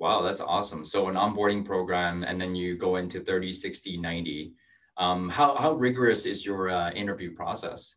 Wow 0.00 0.22
that's 0.22 0.40
awesome. 0.40 0.84
So 0.84 1.06
an 1.06 1.14
onboarding 1.14 1.64
program 1.64 2.24
and 2.24 2.40
then 2.40 2.56
you 2.56 2.76
go 2.76 2.96
into 2.96 3.20
30 3.20 3.52
60 3.52 3.96
90 3.98 4.52
um, 4.96 5.28
how, 5.28 5.54
how 5.54 5.74
rigorous 5.74 6.26
is 6.26 6.44
your 6.44 6.70
uh, 6.70 6.90
interview 6.90 7.34
process 7.34 7.94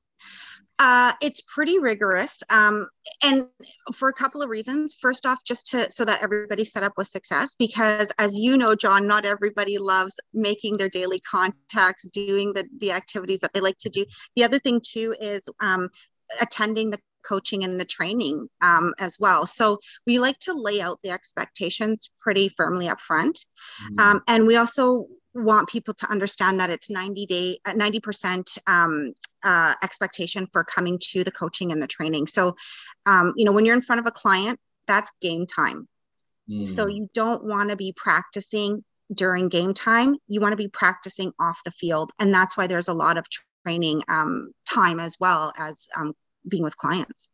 uh, 0.80 1.14
it's 1.22 1.42
pretty 1.42 1.80
rigorous, 1.80 2.44
um, 2.50 2.88
and 3.24 3.48
for 3.94 4.10
a 4.10 4.14
couple 4.14 4.42
of 4.42 4.50
reasons. 4.50 4.96
First 5.00 5.26
off, 5.26 5.44
just 5.44 5.68
to 5.72 5.92
so 5.92 6.06
that 6.06 6.22
everybody's 6.22 6.72
set 6.72 6.84
up 6.84 6.94
with 6.98 7.08
success, 7.08 7.56
because 7.58 8.12
as 8.20 8.38
you 8.38 8.58
know, 8.58 8.76
John, 8.76 9.08
not 9.08 9.26
everybody 9.26 9.78
loves 9.78 10.20
making 10.34 10.78
their 10.78 10.90
daily 10.90 11.20
contacts, 11.20 12.08
doing 12.10 12.54
the 12.54 12.68
the 12.80 12.92
activities 12.92 13.40
that 13.40 13.54
they 13.54 13.60
like 13.60 13.78
to 13.80 13.90
do. 13.90 14.06
The 14.36 14.44
other 14.44 14.60
thing 14.60 14.82
too 14.86 15.16
is 15.20 15.50
um, 15.60 15.90
attending 16.42 16.92
the 16.92 17.00
coaching 17.28 17.64
and 17.64 17.80
the 17.80 17.86
training 17.86 18.48
um, 18.62 18.94
as 19.00 19.18
well. 19.20 19.46
So 19.46 19.80
we 20.06 20.20
like 20.20 20.40
to 20.40 20.54
lay 20.54 20.80
out 20.82 21.00
the 21.04 21.10
expectations 21.10 22.10
pretty 22.22 22.50
firmly 22.50 22.88
up 22.88 23.02
front. 23.02 23.40
Mm-hmm. 23.92 24.00
Um, 24.00 24.22
and 24.28 24.48
we 24.48 24.56
also 24.56 25.08
want 25.44 25.70
people 25.70 25.94
to 25.94 26.10
understand 26.10 26.60
that 26.60 26.70
it's 26.70 26.90
90 26.90 27.26
day 27.26 27.60
90% 27.66 28.58
uh, 28.68 28.72
um, 28.72 29.14
uh, 29.44 29.76
expectation 29.84 30.48
for 30.48 30.64
coming 30.64 31.00
to 31.12 31.24
the 31.24 31.32
coaching 31.32 31.72
and 31.72 31.82
the 31.82 31.88
training. 31.88 32.28
So 32.28 32.56
um, 33.06 33.34
you 33.36 33.46
know 33.46 33.52
when 33.52 33.66
you're 33.66 33.76
in 33.76 33.82
front 33.82 34.00
of 34.00 34.08
a 34.08 34.12
client 34.12 34.60
that's 34.88 35.12
game 35.22 35.46
time. 35.46 35.88
Mm. 36.50 36.66
so 36.66 36.88
you 36.88 37.10
don't 37.14 37.44
want 37.44 37.72
to 37.72 37.76
be 37.76 37.94
practicing 37.96 38.86
during 39.14 39.50
game 39.50 39.74
time. 39.74 40.18
You 40.28 40.42
want 40.42 40.54
to 40.54 40.58
be 40.58 40.68
practicing 40.68 41.34
off 41.40 41.64
the 41.64 41.72
field. 41.72 42.12
And 42.20 42.34
that's 42.34 42.58
why 42.58 42.68
there's 42.68 42.88
a 42.88 42.94
lot 42.94 43.18
of 43.18 43.26
training 43.66 44.02
um, 44.08 44.52
time 44.70 45.00
as 45.00 45.18
well 45.20 45.54
as 45.58 45.88
um, 45.96 46.14
being 46.48 46.64
with 46.64 46.78
clients. 46.78 47.30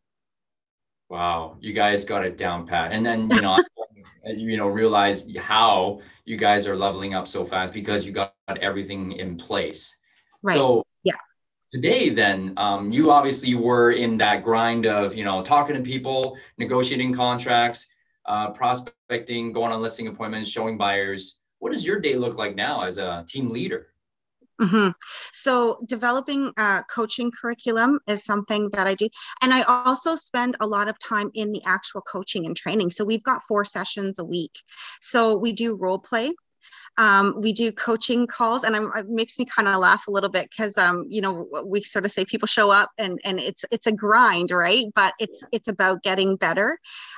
Wow. 1.10 1.58
You 1.60 1.74
guys 1.74 2.06
got 2.06 2.26
it 2.26 2.38
down 2.38 2.66
pat. 2.66 2.92
And 2.92 3.06
then 3.06 3.30
you 3.30 3.42
know 3.42 3.58
you 4.26 4.58
know 4.58 4.68
realize 4.68 5.28
how 5.38 6.02
you 6.26 6.38
guys 6.38 6.68
are 6.68 6.76
leveling 6.76 7.14
up 7.14 7.28
so 7.28 7.44
fast 7.44 7.74
because 7.74 8.06
you 8.06 8.12
got 8.12 8.34
everything 8.62 9.14
in 9.14 9.38
place. 9.38 9.98
Right. 10.42 10.56
So 10.56 10.84
yeah. 11.04 11.14
today 11.72 12.10
then 12.10 12.54
um, 12.58 12.92
you 12.92 13.12
obviously 13.12 13.56
were 13.56 13.92
in 13.92 14.18
that 14.18 14.44
grind 14.44 14.86
of 14.86 15.16
you 15.16 15.24
know 15.24 15.44
talking 15.44 15.76
to 15.76 15.82
people 15.82 16.38
negotiating 16.58 17.14
contracts 17.14 17.88
uh, 18.26 18.52
prospecting 18.52 19.52
going 19.52 19.72
on 19.72 19.82
listing 19.82 20.08
appointments 20.08 20.50
showing 20.50 20.78
buyers. 20.78 21.38
What 21.60 21.72
does 21.72 21.86
your 21.86 22.00
day 22.00 22.16
look 22.16 22.38
like 22.38 22.56
now 22.56 22.84
as 22.84 22.98
a 22.98 23.26
team 23.28 23.50
leader 23.50 23.93
Mm-hmm. 24.64 24.90
So, 25.34 25.84
developing 25.88 26.52
a 26.58 26.84
coaching 26.90 27.32
curriculum 27.32 28.00
is 28.08 28.24
something 28.24 28.70
that 28.72 28.88
I 28.88 28.96
do. 28.96 29.10
And 29.42 29.54
I 29.54 29.64
also 29.64 30.16
spend 30.16 30.58
a 30.60 30.68
lot 30.68 30.88
of 30.88 30.98
time 31.00 31.32
in 31.34 31.52
the 31.52 31.62
actual 31.66 32.02
coaching 32.02 32.46
and 32.46 32.56
training. 32.56 32.92
So, 32.92 33.04
we've 33.04 33.24
got 33.24 33.44
four 33.44 33.66
sessions 33.66 34.20
a 34.20 34.26
week. 34.26 34.52
So, 35.02 35.38
we 35.38 35.52
do 35.52 35.76
role 35.76 36.00
play. 36.00 36.32
Um, 36.98 37.42
we 37.42 37.54
do 37.54 37.72
coaching 37.72 38.28
calls, 38.28 38.64
and 38.64 38.76
I'm, 38.76 38.92
it 38.96 39.10
makes 39.10 39.40
me 39.40 39.46
kind 39.46 39.68
of 39.68 39.78
laugh 39.78 40.08
a 40.08 40.12
little 40.12 40.30
bit 40.30 40.48
because, 40.50 40.78
um, 40.78 41.06
you 41.10 41.22
know, 41.22 41.48
we 41.66 41.82
sort 41.82 42.06
of 42.06 42.12
say 42.12 42.24
people 42.24 42.48
show 42.48 42.70
up, 42.70 42.92
and 42.98 43.20
and 43.24 43.40
it's 43.40 43.66
it's 43.72 43.88
a 43.88 43.92
grind, 43.92 44.52
right? 44.52 44.86
But 44.94 45.16
it's 45.20 45.44
it's 45.52 45.68
about 45.68 46.04
getting 46.04 46.36
better, 46.36 46.78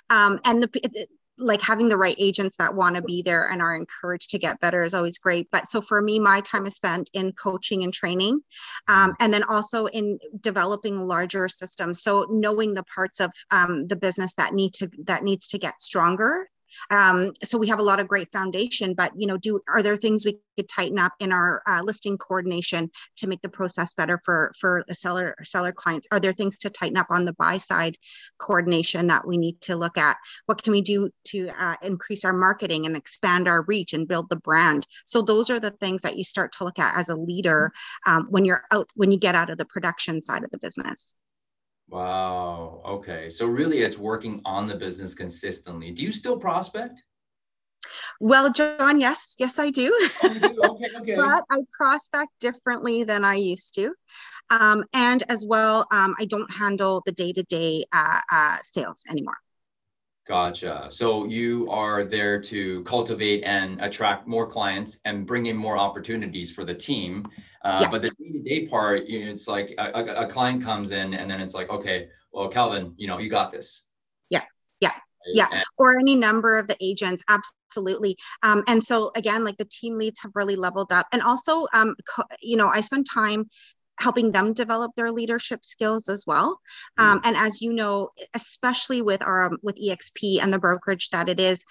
um, 0.09 0.39
and 0.45 0.63
the 0.63 1.07
like 1.37 1.61
having 1.61 1.89
the 1.89 1.97
right 1.97 2.15
agents 2.17 2.55
that 2.57 2.75
want 2.75 2.95
to 2.95 3.01
be 3.01 3.21
there 3.21 3.49
and 3.49 3.61
are 3.61 3.75
encouraged 3.75 4.29
to 4.31 4.39
get 4.39 4.59
better 4.59 4.83
is 4.83 4.93
always 4.93 5.17
great. 5.17 5.47
But 5.51 5.69
so 5.69 5.81
for 5.81 6.01
me 6.01 6.19
my 6.19 6.41
time 6.41 6.65
is 6.65 6.75
spent 6.75 7.09
in 7.13 7.33
coaching 7.33 7.83
and 7.83 7.93
training 7.93 8.39
um, 8.87 9.13
and 9.19 9.33
then 9.33 9.43
also 9.43 9.87
in 9.87 10.19
developing 10.41 10.97
larger 10.97 11.49
systems. 11.49 12.01
So 12.01 12.25
knowing 12.29 12.73
the 12.73 12.83
parts 12.83 13.19
of 13.19 13.31
um, 13.51 13.87
the 13.87 13.95
business 13.95 14.33
that 14.35 14.53
need 14.53 14.73
to 14.75 14.89
that 15.05 15.23
needs 15.23 15.47
to 15.49 15.59
get 15.59 15.81
stronger 15.81 16.47
um, 16.89 17.31
so 17.43 17.57
we 17.57 17.67
have 17.67 17.79
a 17.79 17.83
lot 17.83 17.99
of 17.99 18.07
great 18.07 18.31
foundation, 18.31 18.93
but 18.93 19.11
you 19.15 19.27
know, 19.27 19.37
do 19.37 19.59
are 19.67 19.81
there 19.81 19.97
things 19.97 20.25
we 20.25 20.39
could 20.57 20.69
tighten 20.69 20.99
up 20.99 21.13
in 21.19 21.31
our 21.31 21.61
uh, 21.67 21.81
listing 21.83 22.17
coordination 22.17 22.89
to 23.17 23.27
make 23.27 23.41
the 23.41 23.49
process 23.49 23.93
better 23.93 24.19
for 24.23 24.51
for 24.59 24.83
the 24.87 24.93
seller 24.93 25.35
seller 25.43 25.71
clients? 25.71 26.07
Are 26.11 26.19
there 26.19 26.33
things 26.33 26.59
to 26.59 26.69
tighten 26.69 26.97
up 26.97 27.07
on 27.09 27.25
the 27.25 27.33
buy 27.33 27.57
side 27.57 27.97
coordination 28.37 29.07
that 29.07 29.27
we 29.27 29.37
need 29.37 29.61
to 29.61 29.75
look 29.75 29.97
at? 29.97 30.17
What 30.45 30.63
can 30.63 30.71
we 30.71 30.81
do 30.81 31.09
to 31.25 31.49
uh, 31.49 31.75
increase 31.81 32.25
our 32.25 32.33
marketing 32.33 32.85
and 32.85 32.95
expand 32.95 33.47
our 33.47 33.63
reach 33.63 33.93
and 33.93 34.07
build 34.07 34.29
the 34.29 34.35
brand? 34.35 34.87
So 35.05 35.21
those 35.21 35.49
are 35.49 35.59
the 35.59 35.71
things 35.71 36.01
that 36.03 36.17
you 36.17 36.23
start 36.23 36.53
to 36.53 36.63
look 36.63 36.79
at 36.79 36.97
as 36.97 37.09
a 37.09 37.15
leader 37.15 37.71
um, 38.05 38.27
when 38.29 38.45
you're 38.45 38.63
out 38.71 38.89
when 38.95 39.11
you 39.11 39.19
get 39.19 39.35
out 39.35 39.49
of 39.49 39.57
the 39.57 39.65
production 39.65 40.21
side 40.21 40.43
of 40.43 40.51
the 40.51 40.59
business. 40.59 41.13
Wow. 41.89 42.81
Okay. 42.85 43.29
So 43.29 43.45
really 43.45 43.79
it's 43.79 43.97
working 43.97 44.41
on 44.45 44.67
the 44.67 44.75
business 44.75 45.13
consistently. 45.13 45.91
Do 45.91 46.03
you 46.03 46.11
still 46.11 46.37
prospect? 46.37 47.03
Well, 48.19 48.51
John, 48.51 48.99
yes, 48.99 49.35
yes, 49.37 49.59
I 49.59 49.69
do. 49.69 49.95
Oh, 50.23 50.33
do? 50.33 50.63
Okay, 50.63 50.85
okay. 50.99 51.15
but 51.15 51.43
I 51.49 51.59
prospect 51.77 52.31
differently 52.39 53.03
than 53.03 53.23
I 53.23 53.35
used 53.35 53.75
to. 53.75 53.93
Um, 54.49 54.83
and 54.93 55.23
as 55.29 55.45
well, 55.45 55.87
um, 55.91 56.15
I 56.19 56.25
don't 56.25 56.51
handle 56.53 57.01
the 57.05 57.11
day 57.11 57.33
to 57.33 57.43
day 57.43 57.85
sales 58.61 59.03
anymore. 59.09 59.37
Gotcha. 60.27 60.87
So 60.89 61.25
you 61.25 61.67
are 61.69 62.03
there 62.03 62.41
to 62.41 62.83
cultivate 62.83 63.43
and 63.43 63.79
attract 63.79 64.27
more 64.27 64.47
clients 64.47 64.97
and 65.05 65.27
bring 65.27 65.45
in 65.45 65.55
more 65.55 65.77
opportunities 65.77 66.51
for 66.51 66.65
the 66.65 66.73
team. 66.73 67.27
Uh, 67.63 67.79
yeah. 67.81 67.87
But 67.91 68.01
the 68.01 68.09
day-to-day 68.09 68.67
part, 68.67 69.05
you 69.05 69.23
know, 69.23 69.31
it's 69.31 69.47
like 69.47 69.75
a, 69.77 70.23
a, 70.23 70.27
client 70.27 70.63
comes 70.63 70.91
in 70.91 71.13
and 71.13 71.29
then 71.29 71.41
it's 71.41 71.53
like, 71.53 71.69
okay, 71.69 72.09
well, 72.31 72.49
Calvin, 72.49 72.93
you 72.97 73.07
know, 73.07 73.19
you 73.19 73.29
got 73.29 73.51
this. 73.51 73.83
Yeah, 74.31 74.43
yeah, 74.81 74.93
yeah. 75.27 75.47
And- 75.51 75.63
or 75.77 75.99
any 75.99 76.15
number 76.15 76.57
of 76.57 76.67
the 76.67 76.77
agents, 76.81 77.23
absolutely. 77.29 78.17
Um, 78.41 78.63
and 78.67 78.83
so 78.83 79.11
again, 79.15 79.43
like 79.43 79.57
the 79.57 79.65
team 79.65 79.95
leads 79.95 80.19
have 80.21 80.31
really 80.33 80.55
leveled 80.55 80.91
up, 80.91 81.05
and 81.11 81.21
also, 81.21 81.67
um, 81.73 81.95
co- 82.07 82.23
you 82.41 82.57
know, 82.57 82.67
I 82.67 82.81
spend 82.81 83.05
time 83.11 83.47
helping 83.97 84.31
them 84.31 84.53
develop 84.53 84.91
their 84.95 85.11
leadership 85.11 85.63
skills 85.63 86.09
as 86.09 86.25
well 86.27 86.59
um, 86.97 87.19
mm. 87.19 87.27
and 87.27 87.37
as 87.37 87.61
you 87.61 87.73
know 87.73 88.09
especially 88.33 89.01
with 89.01 89.25
our 89.25 89.43
um, 89.43 89.57
with 89.63 89.77
exp 89.81 90.41
and 90.41 90.53
the 90.53 90.59
brokerage 90.59 91.09
that 91.09 91.29
it 91.29 91.39
is 91.39 91.65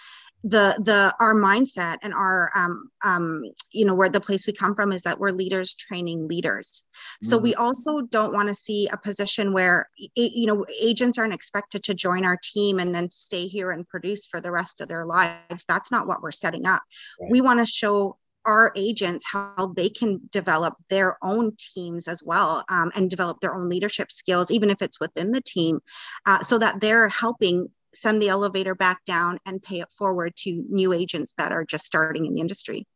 the 0.45 0.79
the 0.85 1.15
our 1.21 1.35
mindset 1.35 1.97
and 2.03 2.13
our 2.13 2.51
um, 2.55 2.91
um, 3.03 3.43
you 3.73 3.87
know 3.87 3.95
where 3.95 4.11
the 4.11 4.21
place 4.21 4.47
we 4.47 4.53
come 4.53 4.75
from 4.75 4.93
is 4.93 5.01
that 5.03 5.19
we're 5.19 5.31
leaders 5.31 5.75
training 5.75 6.29
leaders 6.29 6.83
so 7.23 7.37
mm-hmm. 7.37 7.45
we 7.45 7.55
also 7.55 8.03
don't 8.03 8.35
want 8.35 8.49
to 8.49 8.55
see 8.55 8.87
a 8.93 8.99
position 8.99 9.55
where 9.55 9.89
you 9.97 10.47
know 10.47 10.67
agents 10.83 11.17
aren't 11.17 11.33
expected 11.33 11.83
to 11.83 11.95
join 11.95 12.27
our 12.27 12.39
team 12.43 12.79
and 12.79 12.95
then 12.95 13.09
stay 13.09 13.47
here 13.47 13.71
and 13.71 13.89
produce 13.89 14.27
for 14.27 14.39
the 14.39 14.53
rest 14.53 14.83
of 14.83 14.89
their 14.89 15.07
lives 15.07 15.65
that's 15.67 15.91
not 15.91 16.07
what 16.07 16.23
we're 16.23 16.31
setting 16.31 16.67
up 16.67 16.83
right. 17.19 17.31
we 17.31 17.41
want 17.41 17.59
to 17.59 17.67
show 17.67 18.19
our 18.47 18.73
agents 18.77 19.25
how 19.31 19.73
they 19.77 19.89
can 19.89 20.21
develop 20.31 20.75
their 20.91 21.17
own 21.23 21.53
teams 21.59 22.09
as 22.09 22.23
well 22.25 22.65
um, 22.69 22.91
and 22.95 23.11
develop 23.11 23.41
their 23.41 23.55
own 23.55 23.69
leadership 23.69 24.13
skills, 24.13 24.51
even 24.51 24.71
if 24.71 24.83
it's 24.83 25.01
within 25.01 25.33
the 25.33 25.41
team, 25.41 25.81
uh, 26.27 26.43
so 26.43 26.59
that 26.59 26.81
they're 26.81 27.09
helping 27.09 27.69
send 27.95 28.21
the 28.21 28.29
elevator 28.29 28.75
back 28.75 29.05
down 29.05 29.39
and 29.47 29.63
pay 29.63 29.81
it 29.81 29.91
forward 29.97 30.35
to 30.37 30.65
new 30.69 30.93
agents 30.93 31.35
that 31.39 31.53
are 31.53 31.65
just 31.65 31.87
starting 31.87 32.27
in 32.27 32.35
the 32.35 32.41
industry. 32.41 32.87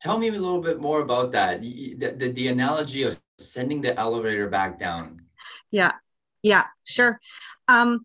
Tell 0.00 0.18
me 0.18 0.28
a 0.28 0.32
little 0.32 0.60
bit 0.60 0.80
more 0.80 1.00
about 1.00 1.32
that. 1.32 1.60
The, 1.60 1.94
the, 1.96 2.32
the 2.32 2.48
analogy 2.48 3.04
of 3.04 3.20
sending 3.38 3.80
the 3.80 3.98
elevator 3.98 4.48
back 4.48 4.78
down. 4.78 5.22
Yeah, 5.70 5.92
yeah, 6.42 6.64
sure. 6.84 7.20
Um, 7.68 8.04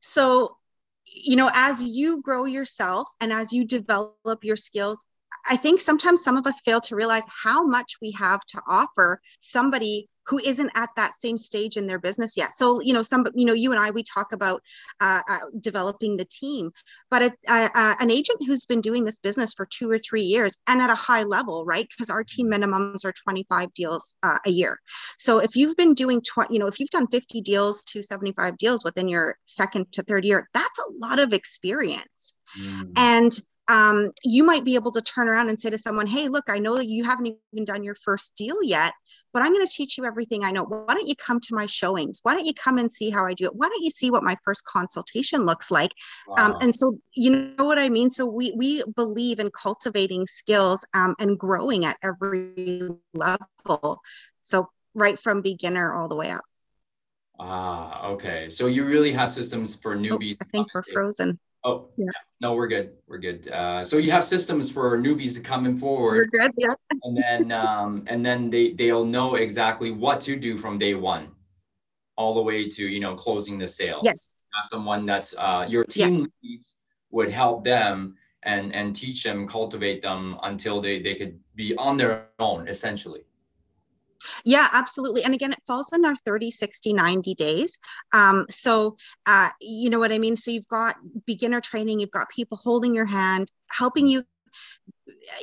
so, 0.00 0.56
you 1.04 1.36
know, 1.36 1.48
as 1.52 1.82
you 1.82 2.20
grow 2.20 2.44
yourself 2.46 3.08
and 3.20 3.32
as 3.32 3.52
you 3.52 3.64
develop 3.64 4.42
your 4.42 4.56
skills, 4.56 5.06
I 5.48 5.56
think 5.56 5.80
sometimes 5.80 6.22
some 6.22 6.36
of 6.36 6.46
us 6.46 6.60
fail 6.60 6.80
to 6.82 6.96
realize 6.96 7.22
how 7.28 7.66
much 7.66 7.96
we 8.00 8.12
have 8.12 8.44
to 8.46 8.62
offer 8.66 9.20
somebody 9.40 10.08
who 10.26 10.38
isn't 10.38 10.70
at 10.74 10.90
that 10.96 11.18
same 11.18 11.38
stage 11.38 11.76
in 11.76 11.86
their 11.86 11.98
business 11.98 12.36
yet. 12.36 12.56
So, 12.56 12.80
you 12.80 12.92
know, 12.92 13.02
some, 13.02 13.26
you 13.34 13.46
know, 13.46 13.52
you 13.52 13.70
and 13.70 13.80
I, 13.80 13.90
we 13.90 14.02
talk 14.02 14.32
about 14.32 14.62
uh, 15.00 15.22
uh, 15.28 15.38
developing 15.60 16.16
the 16.16 16.24
team, 16.24 16.72
but 17.10 17.22
a, 17.22 17.32
uh, 17.48 17.94
an 18.00 18.10
agent 18.10 18.44
who's 18.44 18.64
been 18.64 18.80
doing 18.80 19.04
this 19.04 19.18
business 19.18 19.54
for 19.54 19.66
two 19.66 19.90
or 19.90 19.98
three 19.98 20.22
years 20.22 20.56
and 20.66 20.82
at 20.82 20.90
a 20.90 20.96
high 20.96 21.22
level, 21.22 21.64
right? 21.64 21.86
Because 21.88 22.10
our 22.10 22.24
team 22.24 22.50
minimums 22.50 23.04
are 23.04 23.12
25 23.12 23.72
deals 23.74 24.16
uh, 24.22 24.38
a 24.44 24.50
year. 24.50 24.80
So 25.18 25.38
if 25.38 25.54
you've 25.54 25.76
been 25.76 25.94
doing, 25.94 26.20
tw- 26.20 26.50
you 26.50 26.58
know, 26.58 26.66
if 26.66 26.80
you've 26.80 26.90
done 26.90 27.06
50 27.06 27.40
deals 27.42 27.82
to 27.84 28.02
75 28.02 28.56
deals 28.56 28.82
within 28.82 29.08
your 29.08 29.38
second 29.46 29.92
to 29.92 30.02
third 30.02 30.24
year, 30.24 30.48
that's 30.52 30.78
a 30.78 30.92
lot 30.98 31.20
of 31.20 31.32
experience. 31.32 32.34
Mm. 32.58 32.92
And 32.96 33.38
um, 33.68 34.12
you 34.22 34.44
might 34.44 34.64
be 34.64 34.76
able 34.76 34.92
to 34.92 35.02
turn 35.02 35.28
around 35.28 35.48
and 35.48 35.60
say 35.60 35.70
to 35.70 35.78
someone, 35.78 36.06
Hey, 36.06 36.28
look, 36.28 36.44
I 36.48 36.58
know 36.58 36.78
you 36.78 37.04
haven't 37.04 37.36
even 37.52 37.64
done 37.64 37.82
your 37.82 37.96
first 37.96 38.34
deal 38.36 38.62
yet, 38.62 38.92
but 39.32 39.42
I'm 39.42 39.52
going 39.52 39.66
to 39.66 39.72
teach 39.72 39.98
you 39.98 40.04
everything 40.04 40.44
I 40.44 40.52
know. 40.52 40.62
Why 40.62 40.94
don't 40.94 41.08
you 41.08 41.16
come 41.16 41.40
to 41.40 41.54
my 41.54 41.66
showings? 41.66 42.20
Why 42.22 42.34
don't 42.34 42.46
you 42.46 42.54
come 42.54 42.78
and 42.78 42.90
see 42.90 43.10
how 43.10 43.26
I 43.26 43.34
do 43.34 43.46
it? 43.46 43.54
Why 43.54 43.68
don't 43.68 43.82
you 43.82 43.90
see 43.90 44.10
what 44.10 44.22
my 44.22 44.36
first 44.44 44.64
consultation 44.64 45.46
looks 45.46 45.70
like? 45.70 45.90
Um, 46.38 46.52
wow. 46.52 46.54
Um, 46.54 46.56
and 46.62 46.74
so, 46.74 46.96
you 47.14 47.54
know 47.56 47.64
what 47.64 47.78
I 47.78 47.88
mean? 47.88 48.10
So 48.10 48.24
we, 48.24 48.52
we 48.56 48.84
believe 48.94 49.40
in 49.40 49.50
cultivating 49.50 50.26
skills 50.26 50.84
um, 50.94 51.16
and 51.18 51.38
growing 51.38 51.84
at 51.84 51.96
every 52.02 52.80
level. 53.14 54.00
So 54.44 54.68
right 54.94 55.18
from 55.18 55.42
beginner 55.42 55.92
all 55.92 56.08
the 56.08 56.16
way 56.16 56.30
up. 56.30 56.44
Ah, 57.38 58.06
okay. 58.06 58.48
So 58.48 58.66
you 58.66 58.86
really 58.86 59.12
have 59.12 59.30
systems 59.30 59.74
for 59.74 59.94
oh, 59.94 59.98
newbies. 59.98 60.36
Oh, 60.40 60.46
I 60.46 60.50
think 60.52 60.68
we're 60.74 60.82
frozen. 60.92 61.38
Oh, 61.66 61.88
yeah. 61.96 62.06
No, 62.40 62.54
we're 62.54 62.68
good. 62.68 62.92
We're 63.08 63.18
good. 63.18 63.48
Uh, 63.48 63.84
so 63.84 63.96
you 63.96 64.12
have 64.12 64.24
systems 64.24 64.70
for 64.70 64.96
newbies 64.96 65.34
to 65.34 65.40
come 65.40 65.66
in 65.66 65.76
forward. 65.76 66.30
We're 66.32 66.46
good. 66.46 66.52
Yeah. 66.56 66.74
and 67.02 67.16
then, 67.16 67.50
um, 67.50 68.04
and 68.06 68.24
then 68.24 68.50
they 68.50 68.72
they'll 68.72 69.04
know 69.04 69.34
exactly 69.34 69.90
what 69.90 70.20
to 70.22 70.36
do 70.36 70.56
from 70.56 70.78
day 70.78 70.94
one, 70.94 71.32
all 72.16 72.34
the 72.34 72.42
way 72.42 72.68
to 72.68 72.86
you 72.86 73.00
know 73.00 73.16
closing 73.16 73.58
the 73.58 73.66
sale. 73.66 74.00
Yes. 74.04 74.44
Have 74.54 74.68
someone 74.70 75.06
that's 75.06 75.34
uh, 75.36 75.66
your 75.68 75.82
team 75.82 76.26
yes. 76.40 76.72
would 77.10 77.32
help 77.32 77.64
them 77.64 78.14
and 78.44 78.72
and 78.72 78.94
teach 78.94 79.24
them, 79.24 79.48
cultivate 79.48 80.02
them 80.02 80.38
until 80.44 80.80
they 80.80 81.02
they 81.02 81.16
could 81.16 81.40
be 81.56 81.74
on 81.76 81.96
their 81.96 82.28
own 82.38 82.68
essentially. 82.68 83.24
Yeah, 84.44 84.68
absolutely. 84.72 85.24
And 85.24 85.34
again, 85.34 85.52
it 85.52 85.62
falls 85.66 85.92
in 85.92 86.04
our 86.04 86.16
30, 86.16 86.50
60, 86.50 86.92
90 86.92 87.34
days. 87.34 87.78
Um, 88.12 88.46
so, 88.48 88.96
uh, 89.26 89.50
you 89.60 89.90
know 89.90 89.98
what 89.98 90.12
I 90.12 90.18
mean? 90.18 90.36
So, 90.36 90.50
you've 90.50 90.68
got 90.68 90.96
beginner 91.26 91.60
training, 91.60 92.00
you've 92.00 92.10
got 92.10 92.28
people 92.30 92.58
holding 92.62 92.94
your 92.94 93.06
hand, 93.06 93.50
helping 93.70 94.06
you 94.06 94.24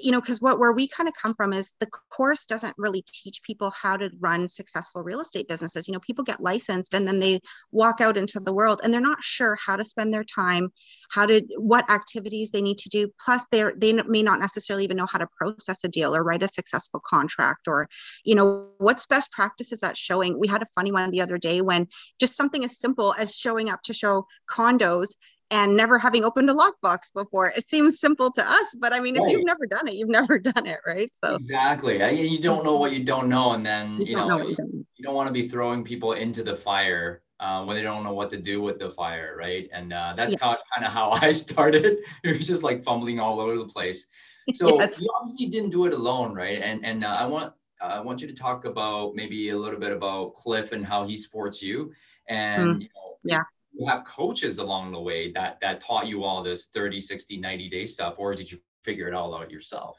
you 0.01 0.11
know 0.11 0.19
because 0.19 0.41
what 0.41 0.59
where 0.59 0.71
we 0.71 0.87
kind 0.87 1.07
of 1.07 1.15
come 1.15 1.33
from 1.33 1.53
is 1.53 1.73
the 1.79 1.87
course 2.09 2.45
doesn't 2.45 2.75
really 2.77 3.03
teach 3.07 3.41
people 3.43 3.71
how 3.71 3.95
to 3.95 4.09
run 4.19 4.49
successful 4.49 5.01
real 5.01 5.21
estate 5.21 5.47
businesses. 5.47 5.87
You 5.87 5.93
know 5.93 5.99
people 5.99 6.23
get 6.23 6.41
licensed 6.41 6.93
and 6.93 7.07
then 7.07 7.19
they 7.19 7.39
walk 7.71 8.01
out 8.01 8.17
into 8.17 8.39
the 8.39 8.53
world 8.53 8.81
and 8.83 8.93
they're 8.93 9.01
not 9.01 9.23
sure 9.23 9.57
how 9.63 9.75
to 9.75 9.85
spend 9.85 10.13
their 10.13 10.23
time 10.23 10.71
how 11.11 11.25
to 11.25 11.41
what 11.57 11.89
activities 11.89 12.51
they 12.51 12.61
need 12.61 12.77
to 12.79 12.89
do. 12.89 13.09
Plus 13.23 13.45
they're 13.51 13.73
they 13.77 13.93
may 13.93 14.23
not 14.23 14.39
necessarily 14.39 14.83
even 14.83 14.97
know 14.97 15.07
how 15.09 15.19
to 15.19 15.27
process 15.37 15.83
a 15.83 15.87
deal 15.87 16.15
or 16.15 16.23
write 16.23 16.43
a 16.43 16.47
successful 16.47 17.01
contract 17.05 17.67
or 17.67 17.87
you 18.25 18.35
know 18.35 18.67
what's 18.77 19.05
best 19.05 19.31
practices 19.31 19.83
at 19.83 19.97
showing. 19.97 20.39
We 20.39 20.47
had 20.47 20.61
a 20.61 20.67
funny 20.75 20.91
one 20.91 21.11
the 21.11 21.21
other 21.21 21.37
day 21.37 21.61
when 21.61 21.87
just 22.19 22.35
something 22.35 22.63
as 22.63 22.79
simple 22.79 23.13
as 23.17 23.35
showing 23.35 23.69
up 23.69 23.81
to 23.83 23.93
show 23.93 24.27
condos 24.49 25.09
and 25.53 25.77
never 25.77 25.99
having 25.99 26.23
opened 26.23 26.49
a 26.49 26.53
lockbox 26.53 27.13
before. 27.13 27.53
It 27.55 27.67
seems 27.67 27.99
simple 27.99 28.31
to 28.31 28.43
us, 28.43 28.75
but 28.79 28.91
I 28.91 28.99
mean, 28.99 29.15
right. 29.15 29.27
if 29.27 29.31
you've 29.31 29.45
never 29.45 29.67
done 29.67 29.87
it, 29.87 29.93
you've 29.93 30.09
never 30.09 30.39
done 30.51 30.65
it, 30.65 30.79
right? 30.85 31.11
So 31.23 31.35
exactly, 31.35 31.97
you 32.19 32.39
don't 32.39 32.65
know 32.65 32.75
what 32.77 32.91
you 32.91 33.03
don't 33.03 33.29
know, 33.29 33.51
and 33.51 33.63
then 33.63 33.99
you, 33.99 34.05
you 34.07 34.15
know, 34.15 34.27
know 34.27 34.47
you, 34.47 34.55
don't. 34.55 34.73
you, 34.73 35.03
don't. 35.03 35.13
want 35.13 35.27
to 35.27 35.33
be 35.33 35.47
throwing 35.47 35.83
people 35.83 36.13
into 36.13 36.41
the 36.41 36.57
fire 36.57 37.21
uh, 37.39 37.63
when 37.65 37.77
they 37.77 37.83
don't 37.83 38.03
know 38.03 38.13
what 38.13 38.31
to 38.31 38.41
do 38.41 38.63
with 38.63 38.79
the 38.79 38.89
fire, 38.89 39.35
right? 39.37 39.69
And 39.71 39.93
uh, 39.93 40.15
that's 40.17 40.33
yeah. 40.33 40.39
how 40.41 40.57
kind 40.73 40.87
of 40.87 40.91
how 40.91 41.11
I 41.21 41.31
started. 41.33 41.99
it 42.23 42.37
was 42.37 42.47
just 42.47 42.63
like 42.63 42.83
fumbling 42.83 43.19
all 43.19 43.39
over 43.39 43.57
the 43.57 43.65
place. 43.65 44.07
So 44.55 44.77
yes. 44.77 44.99
you 44.99 45.07
obviously 45.17 45.45
didn't 45.45 45.69
do 45.69 45.85
it 45.85 45.93
alone, 45.93 46.35
right? 46.35 46.61
And 46.61 46.83
and 46.83 47.05
uh, 47.05 47.15
I 47.17 47.25
want 47.25 47.53
I 47.79 48.01
want 48.01 48.19
you 48.19 48.27
to 48.27 48.33
talk 48.33 48.65
about 48.65 49.15
maybe 49.15 49.51
a 49.51 49.57
little 49.57 49.79
bit 49.79 49.93
about 49.93 50.33
Cliff 50.33 50.73
and 50.73 50.85
how 50.85 51.05
he 51.05 51.15
supports 51.15 51.61
you, 51.61 51.93
and 52.27 52.75
mm. 52.75 52.81
you 52.81 52.89
know, 52.93 53.17
yeah 53.23 53.43
you 53.73 53.87
have 53.87 54.05
coaches 54.05 54.59
along 54.59 54.91
the 54.91 54.99
way 54.99 55.31
that 55.31 55.57
that 55.61 55.81
taught 55.81 56.07
you 56.07 56.23
all 56.23 56.43
this 56.43 56.67
30 56.67 57.01
60 57.01 57.37
90 57.37 57.69
day 57.69 57.85
stuff 57.85 58.15
or 58.17 58.33
did 58.33 58.51
you 58.51 58.59
figure 58.83 59.07
it 59.07 59.13
all 59.13 59.35
out 59.35 59.51
yourself? 59.51 59.97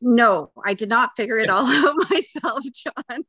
No 0.00 0.50
i 0.64 0.74
did 0.74 0.88
not 0.88 1.10
figure 1.16 1.38
it 1.38 1.50
all 1.50 1.66
out 1.66 1.94
myself 2.10 2.60
john. 2.72 3.24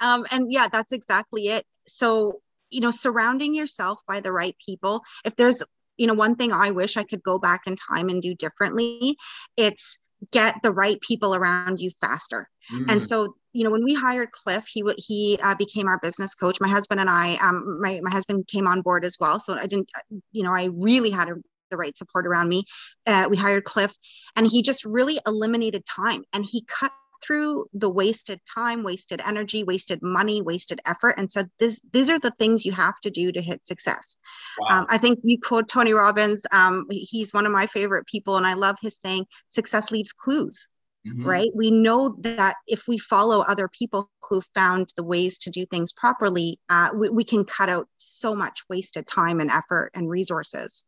Um, 0.00 0.24
and 0.30 0.52
yeah 0.52 0.68
that's 0.68 0.92
exactly 0.92 1.48
it. 1.48 1.64
So 1.78 2.40
you 2.70 2.80
know 2.80 2.90
surrounding 2.90 3.54
yourself 3.54 4.00
by 4.06 4.20
the 4.20 4.32
right 4.32 4.56
people 4.64 5.02
if 5.24 5.36
there's 5.36 5.62
you 5.96 6.06
know 6.06 6.14
one 6.14 6.34
thing 6.34 6.52
i 6.52 6.70
wish 6.72 6.96
i 6.96 7.04
could 7.04 7.22
go 7.22 7.38
back 7.38 7.62
in 7.66 7.76
time 7.76 8.08
and 8.08 8.20
do 8.20 8.34
differently 8.34 9.16
it's 9.56 9.98
get 10.30 10.56
the 10.62 10.70
right 10.72 11.00
people 11.00 11.34
around 11.34 11.80
you 11.80 11.90
faster 12.00 12.48
mm. 12.72 12.90
and 12.90 13.02
so 13.02 13.32
you 13.54 13.62
know, 13.62 13.70
when 13.70 13.84
we 13.84 13.94
hired 13.94 14.32
Cliff, 14.32 14.66
he 14.66 14.82
he 14.98 15.38
uh, 15.42 15.54
became 15.54 15.86
our 15.86 15.98
business 16.00 16.34
coach. 16.34 16.60
My 16.60 16.68
husband 16.68 17.00
and 17.00 17.08
I, 17.08 17.36
um, 17.36 17.80
my 17.80 18.00
my 18.02 18.10
husband 18.10 18.48
came 18.48 18.66
on 18.66 18.82
board 18.82 19.04
as 19.04 19.16
well. 19.18 19.38
So 19.38 19.54
I 19.56 19.66
didn't, 19.66 19.90
you 20.32 20.42
know, 20.42 20.52
I 20.52 20.70
really 20.72 21.10
had 21.10 21.28
a, 21.28 21.36
the 21.70 21.76
right 21.76 21.96
support 21.96 22.26
around 22.26 22.48
me. 22.48 22.64
Uh, 23.06 23.28
we 23.30 23.36
hired 23.36 23.62
Cliff, 23.62 23.94
and 24.34 24.44
he 24.44 24.62
just 24.62 24.84
really 24.84 25.20
eliminated 25.24 25.84
time, 25.86 26.24
and 26.32 26.44
he 26.44 26.64
cut 26.66 26.90
through 27.22 27.66
the 27.72 27.90
wasted 27.90 28.40
time, 28.52 28.82
wasted 28.82 29.20
energy, 29.24 29.64
wasted 29.64 30.02
money, 30.02 30.42
wasted 30.42 30.80
effort, 30.86 31.14
and 31.18 31.30
said, 31.30 31.50
"This 31.58 31.80
these 31.92 32.10
are 32.10 32.18
the 32.18 32.30
things 32.32 32.64
you 32.64 32.72
have 32.72 32.98
to 33.02 33.10
do 33.10 33.32
to 33.32 33.42
hit 33.42 33.66
success." 33.66 34.16
Wow. 34.58 34.80
Um, 34.80 34.86
I 34.88 34.98
think 34.98 35.20
you 35.22 35.38
quote 35.40 35.68
Tony 35.68 35.92
Robbins. 35.92 36.44
Um, 36.52 36.86
he's 36.90 37.32
one 37.32 37.46
of 37.46 37.52
my 37.52 37.66
favorite 37.66 38.06
people, 38.06 38.36
and 38.36 38.46
I 38.46 38.54
love 38.54 38.76
his 38.80 38.98
saying, 39.00 39.26
"Success 39.48 39.90
leaves 39.90 40.12
clues." 40.12 40.68
Mm-hmm. 41.06 41.26
right? 41.26 41.50
We 41.54 41.70
know 41.70 42.16
that 42.20 42.56
if 42.66 42.88
we 42.88 42.96
follow 42.96 43.42
other 43.42 43.68
people 43.68 44.10
who 44.22 44.40
found 44.54 44.88
the 44.96 45.04
ways 45.04 45.36
to 45.38 45.50
do 45.50 45.66
things 45.66 45.92
properly, 45.92 46.60
uh, 46.70 46.92
we, 46.96 47.10
we, 47.10 47.24
can 47.24 47.44
cut 47.44 47.68
out 47.68 47.88
so 47.98 48.34
much 48.34 48.62
wasted 48.70 49.06
time 49.06 49.38
and 49.40 49.50
effort 49.50 49.90
and 49.92 50.08
resources. 50.08 50.86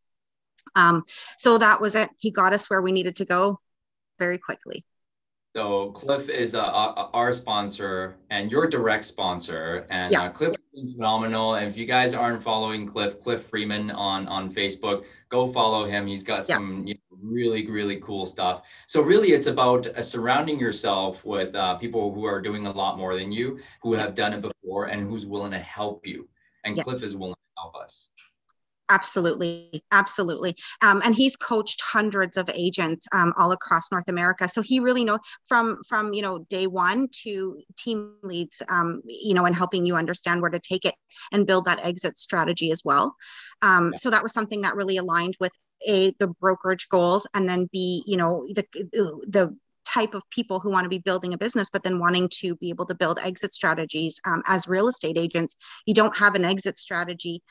Um, 0.75 1.03
so 1.37 1.59
that 1.59 1.81
was 1.81 1.93
it. 1.93 2.09
He 2.17 2.31
got 2.31 2.53
us 2.53 2.67
where 2.67 2.81
we 2.81 2.91
needed 2.91 3.17
to 3.17 3.25
go 3.25 3.59
very 4.17 4.39
quickly. 4.39 4.85
So 5.57 5.89
Cliff 5.93 6.29
is 6.29 6.53
uh, 6.53 6.61
our 6.61 7.33
sponsor 7.33 8.15
and 8.29 8.51
your 8.51 8.67
direct 8.67 9.03
sponsor, 9.03 9.87
and 9.89 10.13
yeah. 10.13 10.25
uh, 10.25 10.29
Cliff 10.29 10.53
is 10.75 10.93
phenomenal. 10.93 11.55
And 11.55 11.67
if 11.67 11.75
you 11.75 11.87
guys 11.87 12.13
aren't 12.13 12.43
following 12.43 12.85
Cliff, 12.85 13.19
Cliff 13.19 13.41
Freeman 13.45 13.89
on 13.89 14.27
on 14.27 14.53
Facebook, 14.53 15.05
go 15.29 15.47
follow 15.47 15.85
him. 15.85 16.05
He's 16.05 16.23
got 16.23 16.45
some 16.45 16.85
you 16.85 16.93
know, 16.93 17.17
really 17.23 17.65
really 17.65 17.99
cool 18.01 18.27
stuff. 18.27 18.67
So 18.85 19.01
really, 19.01 19.29
it's 19.29 19.47
about 19.47 19.87
uh, 19.87 19.99
surrounding 20.03 20.59
yourself 20.59 21.25
with 21.25 21.55
uh, 21.55 21.73
people 21.77 22.13
who 22.13 22.23
are 22.25 22.39
doing 22.39 22.67
a 22.67 22.71
lot 22.71 22.99
more 22.99 23.15
than 23.15 23.31
you, 23.31 23.59
who 23.81 23.93
have 23.95 24.13
done 24.13 24.33
it 24.33 24.41
before, 24.41 24.85
and 24.85 25.09
who's 25.09 25.25
willing 25.25 25.53
to 25.53 25.59
help 25.59 26.05
you. 26.05 26.29
And 26.65 26.77
yes. 26.77 26.83
Cliff 26.83 27.01
is 27.01 27.17
willing 27.17 27.33
to 27.33 27.61
help 27.63 27.75
us. 27.83 28.09
Absolutely, 28.89 29.83
absolutely. 29.91 30.55
Um, 30.81 31.01
and 31.03 31.13
he's 31.13 31.35
coached 31.35 31.81
hundreds 31.81 32.37
of 32.37 32.49
agents 32.53 33.05
um, 33.11 33.33
all 33.37 33.51
across 33.51 33.91
North 33.91 34.07
America. 34.07 34.47
So 34.47 34.61
he 34.61 34.79
really 34.79 35.03
knows 35.03 35.19
from 35.47 35.81
from 35.89 36.13
you 36.13 36.21
know 36.21 36.39
day 36.49 36.67
one 36.67 37.09
to 37.23 37.61
team 37.77 38.13
leads, 38.23 38.61
um, 38.69 39.01
you 39.05 39.33
know, 39.33 39.45
and 39.45 39.53
helping 39.53 39.85
you 39.85 39.97
understand 39.97 40.41
where 40.41 40.51
to 40.51 40.59
take 40.59 40.85
it 40.85 40.95
and 41.33 41.45
build 41.45 41.65
that 41.65 41.83
exit 41.83 42.17
strategy 42.17 42.71
as 42.71 42.81
well. 42.85 43.13
Um, 43.61 43.93
so 43.97 44.09
that 44.09 44.23
was 44.23 44.31
something 44.31 44.61
that 44.61 44.75
really 44.77 44.97
aligned 44.97 45.35
with 45.39 45.51
a 45.85 46.11
the 46.19 46.27
brokerage 46.27 46.87
goals, 46.89 47.27
and 47.33 47.47
then 47.47 47.67
b 47.71 48.03
you 48.07 48.15
know 48.15 48.47
the 48.55 48.63
the 49.27 49.57
type 49.85 50.13
of 50.13 50.21
people 50.29 50.59
who 50.59 50.69
want 50.71 50.83
to 50.85 50.89
be 50.89 50.99
building 50.99 51.33
a 51.33 51.37
business, 51.37 51.69
but 51.71 51.83
then 51.83 51.99
wanting 51.99 52.29
to 52.29 52.55
be 52.57 52.69
able 52.69 52.85
to 52.85 52.95
build 52.95 53.19
exit 53.23 53.53
strategies 53.53 54.19
um, 54.25 54.43
as 54.45 54.67
real 54.67 54.87
estate 54.87 55.17
agents. 55.17 55.55
You 55.85 55.93
don't 55.93 56.17
have 56.17 56.35
an 56.35 56.45
exit 56.45 56.77
strategy 56.77 57.41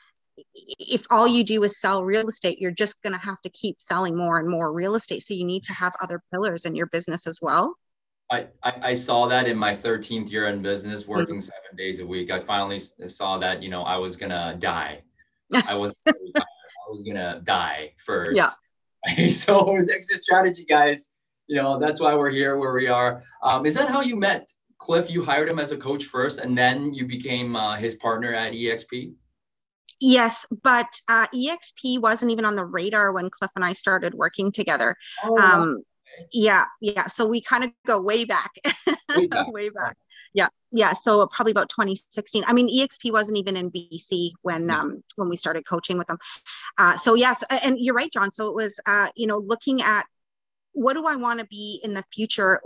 if 0.53 1.05
all 1.09 1.27
you 1.27 1.43
do 1.43 1.63
is 1.63 1.79
sell 1.79 2.03
real 2.03 2.27
estate, 2.27 2.59
you're 2.59 2.71
just 2.71 3.01
going 3.01 3.13
to 3.13 3.25
have 3.25 3.41
to 3.41 3.49
keep 3.49 3.81
selling 3.81 4.15
more 4.15 4.39
and 4.39 4.49
more 4.49 4.71
real 4.71 4.95
estate. 4.95 5.23
So 5.23 5.33
you 5.33 5.45
need 5.45 5.63
to 5.65 5.73
have 5.73 5.93
other 6.01 6.21
pillars 6.31 6.65
in 6.65 6.75
your 6.75 6.87
business 6.87 7.27
as 7.27 7.39
well. 7.41 7.75
I, 8.29 8.47
I, 8.61 8.93
saw 8.93 9.27
that 9.27 9.47
in 9.47 9.57
my 9.57 9.73
13th 9.73 10.29
year 10.29 10.49
in 10.49 10.61
business, 10.61 11.03
mm-hmm. 11.03 11.11
working 11.13 11.41
seven 11.41 11.77
days 11.77 12.01
a 12.01 12.05
week. 12.05 12.29
I 12.29 12.41
finally 12.41 12.79
saw 13.07 13.37
that, 13.37 13.63
you 13.63 13.69
know, 13.69 13.83
I 13.83 13.95
was 13.95 14.17
going 14.17 14.29
to 14.31 14.57
die. 14.59 15.01
I 15.65 15.75
was, 15.75 16.01
I 16.05 16.11
was 16.89 17.03
going 17.03 17.15
to 17.15 17.41
die 17.43 17.93
first. 18.05 18.35
Yeah. 18.35 18.51
so 19.29 19.71
it 19.71 19.75
was 19.75 19.89
exit 19.89 20.23
strategy, 20.23 20.65
guys. 20.65 21.11
You 21.47 21.55
know, 21.55 21.79
that's 21.79 22.01
why 22.01 22.13
we're 22.15 22.31
here 22.31 22.57
where 22.57 22.73
we 22.73 22.87
are. 22.87 23.23
Um, 23.41 23.65
is 23.65 23.75
that 23.75 23.87
how 23.87 24.01
you 24.01 24.17
met 24.17 24.51
Cliff? 24.79 25.09
You 25.09 25.23
hired 25.23 25.47
him 25.47 25.59
as 25.59 25.71
a 25.71 25.77
coach 25.77 26.03
first, 26.05 26.39
and 26.39 26.57
then 26.57 26.93
you 26.93 27.05
became 27.05 27.55
uh, 27.55 27.77
his 27.77 27.95
partner 27.95 28.33
at 28.33 28.51
EXP? 28.51 29.13
Yes, 29.99 30.45
but 30.63 30.87
uh, 31.09 31.27
EXP 31.33 31.99
wasn't 32.01 32.31
even 32.31 32.45
on 32.45 32.55
the 32.55 32.65
radar 32.65 33.11
when 33.11 33.29
Cliff 33.29 33.51
and 33.55 33.65
I 33.65 33.73
started 33.73 34.13
working 34.13 34.51
together. 34.51 34.95
Oh, 35.23 35.37
um, 35.37 35.83
yeah, 36.31 36.65
yeah. 36.81 37.07
So 37.07 37.27
we 37.27 37.41
kind 37.41 37.63
of 37.63 37.71
go 37.85 38.01
way 38.01 38.25
back, 38.25 38.51
way 39.15 39.27
back. 39.27 39.51
way 39.51 39.69
back. 39.69 39.97
Yeah, 40.33 40.49
yeah. 40.71 40.93
So 40.93 41.25
probably 41.27 41.51
about 41.51 41.69
2016. 41.69 42.43
I 42.45 42.53
mean, 42.53 42.69
EXP 42.69 43.11
wasn't 43.11 43.37
even 43.37 43.55
in 43.57 43.71
BC 43.71 44.31
when 44.41 44.69
um, 44.69 45.03
when 45.15 45.29
we 45.29 45.35
started 45.35 45.65
coaching 45.67 45.97
with 45.97 46.07
them. 46.07 46.17
Uh, 46.77 46.97
so 46.97 47.15
yes, 47.15 47.43
and 47.49 47.77
you're 47.79 47.95
right, 47.95 48.11
John. 48.11 48.31
So 48.31 48.47
it 48.47 48.55
was 48.55 48.79
uh, 48.85 49.09
you 49.15 49.25
know 49.25 49.37
looking 49.37 49.81
at 49.81 50.05
what 50.73 50.93
do 50.93 51.07
I 51.07 51.15
want 51.15 51.39
to 51.39 51.47
be 51.47 51.79
in 51.83 51.95
the 51.95 52.03
future? 52.13 52.61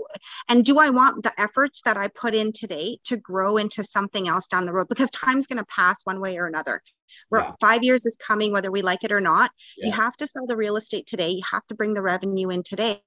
And 0.49 0.65
do 0.65 0.79
I 0.79 0.89
want 0.89 1.23
the 1.23 1.31
efforts 1.39 1.81
that 1.85 1.95
I 1.95 2.09
put 2.09 2.35
in 2.35 2.51
today 2.51 2.97
to 3.05 3.15
grow 3.15 3.55
into 3.55 3.85
something 3.85 4.27
else 4.27 4.47
down 4.47 4.65
the 4.65 4.73
road? 4.73 4.89
Because 4.89 5.09
time's 5.11 5.47
going 5.47 5.59
to 5.59 5.65
pass 5.65 6.01
one 6.03 6.19
way 6.19 6.37
or 6.37 6.45
another 6.45 6.81
We're, 7.29 7.39
yeah. 7.39 7.51
five 7.59 7.83
years 7.83 8.05
is 8.05 8.15
coming 8.15 8.51
whether 8.51 8.71
we 8.71 8.81
like 8.81 9.03
it 9.03 9.11
or 9.11 9.21
not 9.21 9.51
yeah. 9.77 9.87
you 9.87 9.91
have 9.93 10.15
to 10.17 10.27
sell 10.27 10.45
the 10.47 10.57
real 10.57 10.77
estate 10.77 11.07
today 11.07 11.29
you 11.29 11.43
have 11.49 11.65
to 11.67 11.75
bring 11.75 11.93
the 11.93 12.01
revenue 12.01 12.49
in 12.49 12.63
today 12.63 13.01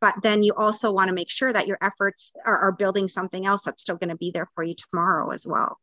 but 0.00 0.14
then 0.22 0.42
you 0.42 0.54
also 0.54 0.92
want 0.92 1.08
to 1.08 1.14
make 1.14 1.30
sure 1.30 1.52
that 1.52 1.66
your 1.66 1.78
efforts 1.82 2.32
are, 2.44 2.58
are 2.58 2.72
building 2.72 3.08
something 3.08 3.46
else 3.46 3.62
that's 3.62 3.82
still 3.82 3.96
going 3.96 4.10
to 4.10 4.16
be 4.16 4.30
there 4.30 4.48
for 4.54 4.64
you 4.64 4.74
tomorrow 4.74 5.30
as 5.30 5.46
well 5.46 5.78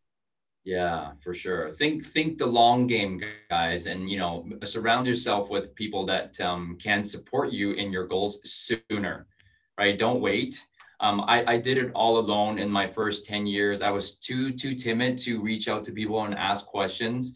yeah, 0.63 1.13
for 1.23 1.33
sure. 1.33 1.71
Think 1.71 2.05
think 2.05 2.37
the 2.37 2.45
long 2.45 2.85
game, 2.85 3.21
guys, 3.49 3.87
and 3.87 4.09
you 4.09 4.19
know, 4.19 4.47
surround 4.63 5.07
yourself 5.07 5.49
with 5.49 5.73
people 5.73 6.05
that 6.05 6.39
um, 6.39 6.77
can 6.81 7.03
support 7.03 7.51
you 7.51 7.71
in 7.73 7.91
your 7.91 8.05
goals 8.05 8.39
sooner. 8.43 9.25
Right? 9.77 9.97
Don't 9.97 10.21
wait. 10.21 10.63
Um, 10.99 11.21
I, 11.21 11.53
I 11.53 11.57
did 11.57 11.79
it 11.79 11.91
all 11.95 12.19
alone 12.19 12.59
in 12.59 12.69
my 12.69 12.85
first 12.85 13.25
10 13.25 13.47
years. 13.47 13.81
I 13.81 13.89
was 13.89 14.17
too 14.17 14.51
too 14.51 14.75
timid 14.75 15.17
to 15.19 15.41
reach 15.41 15.67
out 15.67 15.83
to 15.85 15.91
people 15.91 16.23
and 16.23 16.35
ask 16.35 16.67
questions, 16.67 17.33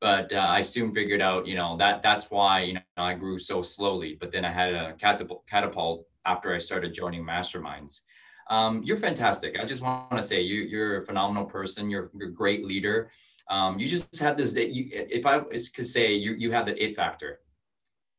but 0.00 0.32
uh, 0.32 0.46
I 0.48 0.60
soon 0.60 0.94
figured 0.94 1.20
out, 1.20 1.46
you 1.46 1.56
know, 1.56 1.76
that 1.78 2.02
that's 2.02 2.30
why 2.30 2.60
you 2.62 2.74
know 2.74 2.80
I 2.96 3.14
grew 3.14 3.38
so 3.38 3.62
slowly. 3.62 4.16
But 4.18 4.30
then 4.30 4.44
I 4.44 4.52
had 4.52 4.74
a 4.74 4.94
catapult, 4.94 5.46
catapult 5.46 6.06
after 6.24 6.54
I 6.54 6.58
started 6.58 6.92
joining 6.92 7.24
masterminds. 7.24 8.02
Um, 8.50 8.82
you're 8.84 8.96
fantastic. 8.96 9.58
I 9.58 9.64
just 9.64 9.82
want 9.82 10.10
to 10.12 10.22
say 10.22 10.40
you 10.40 10.62
you're 10.62 11.02
a 11.02 11.06
phenomenal 11.06 11.44
person. 11.44 11.90
You're, 11.90 12.10
you're 12.14 12.28
a 12.28 12.32
great 12.32 12.64
leader. 12.64 13.10
Um, 13.50 13.78
you 13.78 13.88
just 13.88 14.18
had 14.18 14.36
this 14.36 14.52
that 14.54 14.70
you 14.70 14.88
if 14.90 15.26
I 15.26 15.40
could 15.40 15.86
say 15.86 16.14
you 16.14 16.34
you 16.34 16.50
have 16.52 16.66
the 16.66 16.82
it 16.82 16.94
factor. 16.94 17.40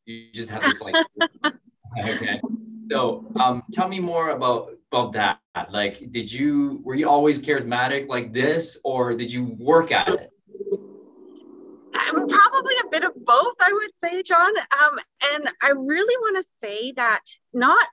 You 0.06 0.32
just 0.34 0.50
have 0.50 0.64
this 0.64 0.82
like 0.82 0.96
okay. 2.00 2.42
So 2.92 3.26
um, 3.36 3.64
tell 3.72 3.88
me 3.88 4.00
more 4.00 4.32
about 4.32 4.72
about 4.92 5.14
that. 5.14 5.40
Like, 5.72 6.12
did 6.12 6.32
you 6.32 6.82
were 6.84 6.96
you 6.96 7.08
always 7.08 7.40
charismatic 7.40 8.08
like 8.08 8.34
this, 8.34 8.80
or 8.84 9.14
did 9.14 9.32
you 9.32 9.56
work 9.60 9.92
at 9.92 10.08
it? 10.08 10.32
I'm 11.94 12.28
probably 12.28 12.74
a 12.86 12.90
bit 12.90 13.04
of 13.04 13.14
both, 13.26 13.56
I 13.70 13.74
would 13.74 13.96
say, 13.96 14.24
John. 14.24 14.52
Um, 14.58 15.00
and 15.34 15.50
I 15.62 15.72
really 15.72 16.18
want 16.18 16.44
to 16.44 16.52
say 16.62 16.94
that 16.94 17.22
not 17.54 17.86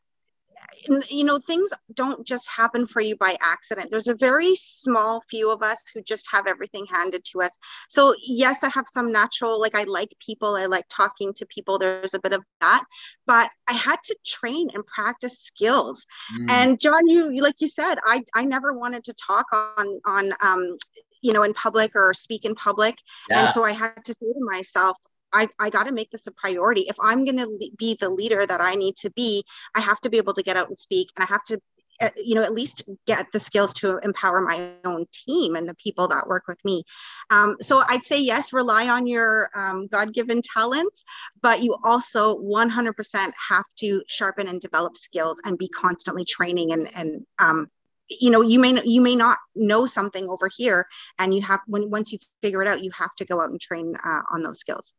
you 1.08 1.24
know 1.24 1.38
things 1.38 1.70
don't 1.94 2.26
just 2.26 2.48
happen 2.48 2.86
for 2.86 3.00
you 3.00 3.16
by 3.16 3.36
accident 3.42 3.90
there's 3.90 4.08
a 4.08 4.14
very 4.14 4.54
small 4.56 5.22
few 5.28 5.50
of 5.50 5.62
us 5.62 5.82
who 5.92 6.02
just 6.02 6.26
have 6.30 6.46
everything 6.46 6.86
handed 6.90 7.22
to 7.24 7.40
us 7.40 7.56
so 7.88 8.14
yes 8.24 8.56
i 8.62 8.68
have 8.68 8.86
some 8.88 9.12
natural 9.12 9.60
like 9.60 9.74
i 9.74 9.84
like 9.84 10.12
people 10.24 10.54
i 10.54 10.66
like 10.66 10.84
talking 10.88 11.32
to 11.34 11.46
people 11.46 11.78
there's 11.78 12.14
a 12.14 12.20
bit 12.20 12.32
of 12.32 12.42
that 12.60 12.84
but 13.26 13.50
i 13.68 13.72
had 13.72 13.96
to 14.02 14.16
train 14.24 14.68
and 14.74 14.86
practice 14.86 15.38
skills 15.38 16.06
mm. 16.38 16.50
and 16.50 16.80
john 16.80 17.06
you 17.06 17.40
like 17.42 17.60
you 17.60 17.68
said 17.68 17.96
i 18.06 18.22
i 18.34 18.44
never 18.44 18.72
wanted 18.72 19.04
to 19.04 19.14
talk 19.14 19.46
on 19.52 20.00
on 20.04 20.32
um 20.42 20.76
you 21.22 21.32
know 21.32 21.42
in 21.42 21.54
public 21.54 21.92
or 21.94 22.14
speak 22.14 22.44
in 22.44 22.54
public 22.54 22.96
yeah. 23.28 23.40
and 23.40 23.50
so 23.50 23.64
i 23.64 23.72
had 23.72 24.04
to 24.04 24.14
say 24.14 24.26
to 24.26 24.40
myself 24.50 24.96
I, 25.36 25.48
I 25.58 25.70
got 25.70 25.86
to 25.86 25.92
make 25.92 26.10
this 26.10 26.26
a 26.26 26.32
priority. 26.32 26.82
If 26.82 26.96
I'm 27.00 27.24
going 27.24 27.36
to 27.36 27.46
le- 27.46 27.76
be 27.76 27.96
the 28.00 28.08
leader 28.08 28.46
that 28.46 28.60
I 28.60 28.74
need 28.74 28.96
to 28.96 29.10
be, 29.10 29.44
I 29.74 29.80
have 29.80 30.00
to 30.00 30.10
be 30.10 30.16
able 30.16 30.34
to 30.34 30.42
get 30.42 30.56
out 30.56 30.68
and 30.68 30.78
speak 30.78 31.08
and 31.16 31.22
I 31.22 31.26
have 31.26 31.44
to 31.44 31.60
uh, 32.00 32.10
you 32.16 32.34
know 32.34 32.42
at 32.42 32.52
least 32.52 32.82
get 33.06 33.26
the 33.32 33.40
skills 33.40 33.72
to 33.72 33.98
empower 33.98 34.42
my 34.42 34.70
own 34.84 35.06
team 35.12 35.56
and 35.56 35.66
the 35.66 35.74
people 35.76 36.06
that 36.08 36.26
work 36.26 36.44
with 36.46 36.62
me 36.62 36.84
um, 37.30 37.56
so 37.62 37.82
i'd 37.88 38.04
say 38.04 38.20
yes 38.20 38.52
rely 38.52 38.86
on 38.88 39.06
your 39.06 39.48
um, 39.54 39.86
god-given 39.86 40.42
talents 40.42 41.04
but 41.40 41.62
you 41.62 41.74
also 41.84 42.36
100% 42.38 43.32
have 43.48 43.64
to 43.76 44.02
sharpen 44.08 44.46
and 44.46 44.60
develop 44.60 44.94
skills 44.98 45.40
and 45.46 45.56
be 45.56 45.68
constantly 45.68 46.24
training 46.24 46.72
and 46.72 46.86
and 46.94 47.26
um, 47.38 47.70
you 48.08 48.30
know 48.30 48.42
you 48.42 48.58
may 48.58 48.78
you 48.84 49.00
may 49.00 49.16
not 49.16 49.38
know 49.54 49.86
something 49.86 50.28
over 50.28 50.50
here 50.54 50.86
and 51.18 51.34
you 51.34 51.40
have 51.40 51.60
when 51.66 51.90
once 51.90 52.12
you 52.12 52.18
figure 52.42 52.62
it 52.62 52.68
out 52.68 52.84
you 52.84 52.90
have 52.90 53.14
to 53.14 53.24
go 53.24 53.40
out 53.40 53.50
and 53.50 53.60
train 53.60 53.94
uh, 54.04 54.20
on 54.30 54.42
those 54.42 54.60
skills 54.60 54.94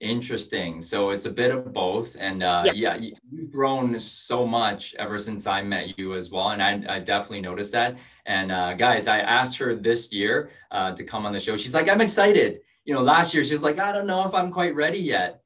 Interesting. 0.00 0.82
So 0.82 1.10
it's 1.10 1.24
a 1.24 1.30
bit 1.30 1.50
of 1.50 1.72
both. 1.72 2.16
And 2.18 2.42
uh, 2.42 2.64
yep. 2.66 2.74
yeah, 2.76 3.10
you've 3.30 3.50
grown 3.50 3.98
so 3.98 4.46
much 4.46 4.94
ever 4.98 5.18
since 5.18 5.46
I 5.46 5.62
met 5.62 5.98
you 5.98 6.14
as 6.14 6.30
well. 6.30 6.50
And 6.50 6.62
I, 6.62 6.96
I 6.96 6.98
definitely 7.00 7.40
noticed 7.40 7.72
that. 7.72 7.96
And 8.26 8.52
uh, 8.52 8.74
guys, 8.74 9.08
I 9.08 9.20
asked 9.20 9.56
her 9.58 9.74
this 9.74 10.12
year 10.12 10.50
uh, 10.70 10.92
to 10.92 11.02
come 11.02 11.24
on 11.24 11.32
the 11.32 11.40
show. 11.40 11.56
She's 11.56 11.74
like, 11.74 11.88
I'm 11.88 12.02
excited. 12.02 12.60
You 12.84 12.92
know, 12.94 13.00
last 13.00 13.32
year 13.32 13.42
she 13.42 13.54
was 13.54 13.62
like, 13.62 13.78
I 13.78 13.90
don't 13.90 14.06
know 14.06 14.26
if 14.26 14.34
I'm 14.34 14.50
quite 14.50 14.74
ready 14.74 14.98
yet. 14.98 15.40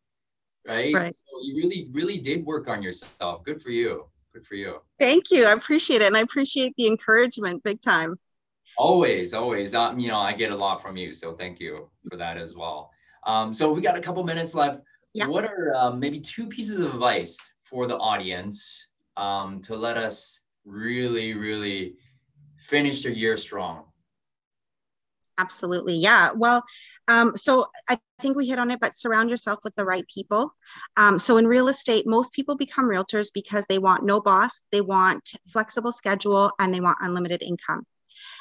Right. 0.66 0.92
right. 0.92 1.14
So 1.14 1.24
you 1.42 1.56
really, 1.56 1.88
really 1.92 2.18
did 2.18 2.44
work 2.44 2.68
on 2.68 2.82
yourself. 2.82 3.44
Good 3.44 3.62
for 3.62 3.70
you. 3.70 4.06
Good 4.32 4.44
for 4.44 4.56
you. 4.56 4.80
Thank 4.98 5.30
you. 5.30 5.46
I 5.46 5.52
appreciate 5.52 6.02
it. 6.02 6.06
And 6.06 6.16
I 6.16 6.20
appreciate 6.20 6.74
the 6.76 6.86
encouragement 6.86 7.62
big 7.62 7.80
time. 7.80 8.16
Always, 8.76 9.32
always. 9.32 9.74
Um, 9.74 9.98
you 9.98 10.08
know, 10.08 10.18
I 10.18 10.32
get 10.32 10.50
a 10.50 10.56
lot 10.56 10.82
from 10.82 10.96
you. 10.96 11.12
So 11.12 11.32
thank 11.32 11.60
you 11.60 11.88
for 12.08 12.16
that 12.16 12.36
as 12.36 12.54
well. 12.54 12.90
Um, 13.26 13.52
so 13.52 13.72
we 13.72 13.80
got 13.80 13.96
a 13.96 14.00
couple 14.00 14.22
minutes 14.24 14.54
left. 14.54 14.80
Yeah. 15.12 15.26
What 15.26 15.44
are 15.44 15.74
um, 15.74 16.00
maybe 16.00 16.20
two 16.20 16.46
pieces 16.46 16.80
of 16.80 16.94
advice 16.94 17.37
for 17.62 17.87
the 17.87 17.98
audience 17.98 18.88
um, 19.16 19.61
to 19.62 19.76
let 19.76 19.96
us 19.96 20.40
really, 20.64 21.35
really 21.35 21.96
finish 22.56 23.02
the 23.02 23.16
year 23.16 23.37
strong? 23.37 23.85
Absolutely. 25.38 25.96
Yeah. 25.96 26.33
Well, 26.33 26.62
um, 27.09 27.35
so 27.35 27.68
I 27.88 27.98
think 28.20 28.37
we 28.37 28.46
hit 28.46 28.59
on 28.59 28.70
it, 28.70 28.78
but 28.78 28.94
surround 28.94 29.30
yourself 29.30 29.61
with 29.64 29.74
the 29.74 29.87
right 29.87 30.04
people. 30.14 30.54
Um, 30.98 31.18
so 31.18 31.38
in 31.38 31.46
real 31.46 31.68
estate, 31.68 32.06
most 32.06 32.33
people 32.33 32.56
become 32.56 32.85
realtors 32.85 33.30
because 33.33 33.64
they 33.66 33.78
want 33.78 34.04
no 34.04 34.20
boss, 34.20 34.62
they 34.70 34.83
want 34.83 35.33
flexible 35.48 35.92
schedule, 35.92 36.52
and 36.59 36.74
they 36.74 36.80
want 36.80 36.98
unlimited 37.00 37.42
income. 37.42 37.87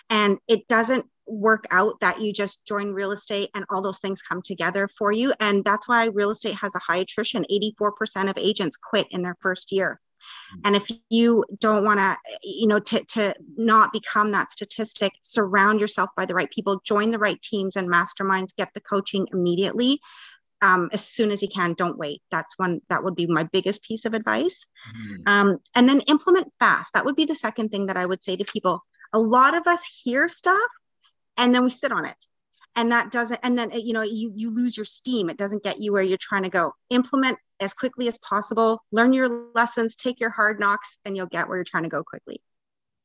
And 0.10 0.40
it 0.48 0.68
doesn't 0.68 1.06
work 1.30 1.66
out 1.72 2.00
that 2.02 2.20
you 2.20 2.34
just 2.34 2.66
join 2.66 2.92
real 2.92 3.12
estate 3.12 3.50
and 3.56 3.66
all 3.70 3.82
those 3.82 4.00
things 4.00 4.22
come 4.22 4.42
together 4.42 4.88
for 4.98 5.12
you. 5.12 5.34
And 5.40 5.64
that's 5.64 5.88
why 5.88 6.06
real 6.08 6.32
estate 6.32 6.56
has 6.56 6.76
a 6.76 6.80
high 6.80 6.98
attrition. 6.98 7.46
84% 7.52 8.30
of 8.30 8.38
agents 8.38 8.78
quit 8.78 9.08
in 9.12 9.22
their 9.22 9.38
first 9.40 9.72
year. 9.72 10.00
Mm-hmm. 10.54 10.62
And 10.66 10.76
if 10.76 10.92
you 11.10 11.46
don't 11.60 11.86
want 11.86 12.00
to, 12.00 12.18
you 12.44 12.68
know, 12.68 12.80
to, 12.80 13.04
to 13.04 13.36
not 13.58 13.94
become 13.94 14.32
that 14.32 14.52
statistic, 14.52 15.14
surround 15.22 15.80
yourself 15.80 16.10
by 16.18 16.26
the 16.26 16.36
right 16.36 16.50
people, 16.50 16.82
join 16.84 17.12
the 17.12 17.20
right 17.20 17.42
teams 17.42 17.76
and 17.76 17.90
masterminds, 17.90 18.56
get 18.56 18.74
the 18.74 18.82
coaching 18.82 19.28
immediately. 19.32 20.00
Um, 20.62 20.90
as 20.92 21.08
soon 21.08 21.32
as 21.32 21.42
you 21.42 21.48
can, 21.48 21.74
don't 21.74 21.98
wait. 21.98 22.22
That's 22.32 22.60
one 22.60 22.82
that 22.90 23.04
would 23.04 23.16
be 23.16 23.28
my 23.28 23.44
biggest 23.44 23.82
piece 23.84 24.04
of 24.04 24.14
advice. 24.14 24.66
Mm-hmm. 24.94 25.22
Um, 25.28 25.58
and 25.76 25.88
then 25.88 26.02
implement 26.02 26.52
fast. 26.60 26.92
That 26.94 27.06
would 27.06 27.16
be 27.16 27.26
the 27.26 27.36
second 27.36 27.70
thing 27.70 27.86
that 27.86 27.98
I 27.98 28.06
would 28.06 28.24
say 28.24 28.36
to 28.36 28.44
people. 28.44 28.84
A 29.14 29.20
lot 29.20 29.56
of 29.56 29.66
us 29.68 29.84
hear 30.04 30.28
stuff 30.28 30.70
and 31.40 31.56
then 31.56 31.64
we 31.64 31.70
sit 31.70 31.92
on 31.92 32.06
it. 32.06 32.18
And 32.76 32.92
that 32.92 33.12
doesn't 33.12 33.40
and 33.42 33.58
then 33.58 33.72
you 33.72 33.94
know 33.94 34.04
you 34.04 34.32
you 34.36 34.52
lose 34.52 34.78
your 34.78 34.86
steam. 34.86 35.30
It 35.30 35.38
doesn't 35.38 35.64
get 35.64 35.82
you 35.82 35.92
where 35.92 36.04
you're 36.04 36.20
trying 36.22 36.44
to 36.44 36.50
go. 36.50 36.74
Implement 36.92 37.40
as 37.60 37.74
quickly 37.74 38.08
as 38.08 38.20
possible. 38.20 38.84
Learn 38.92 39.12
your 39.12 39.48
lessons. 39.56 39.96
Take 39.96 40.20
your 40.20 40.30
hard 40.30 40.60
knocks 40.60 40.98
and 41.04 41.18
you'll 41.18 41.28
get 41.28 41.48
where 41.48 41.58
you're 41.58 41.66
trying 41.66 41.84
to 41.84 41.90
go 41.90 42.04
quickly. 42.04 42.42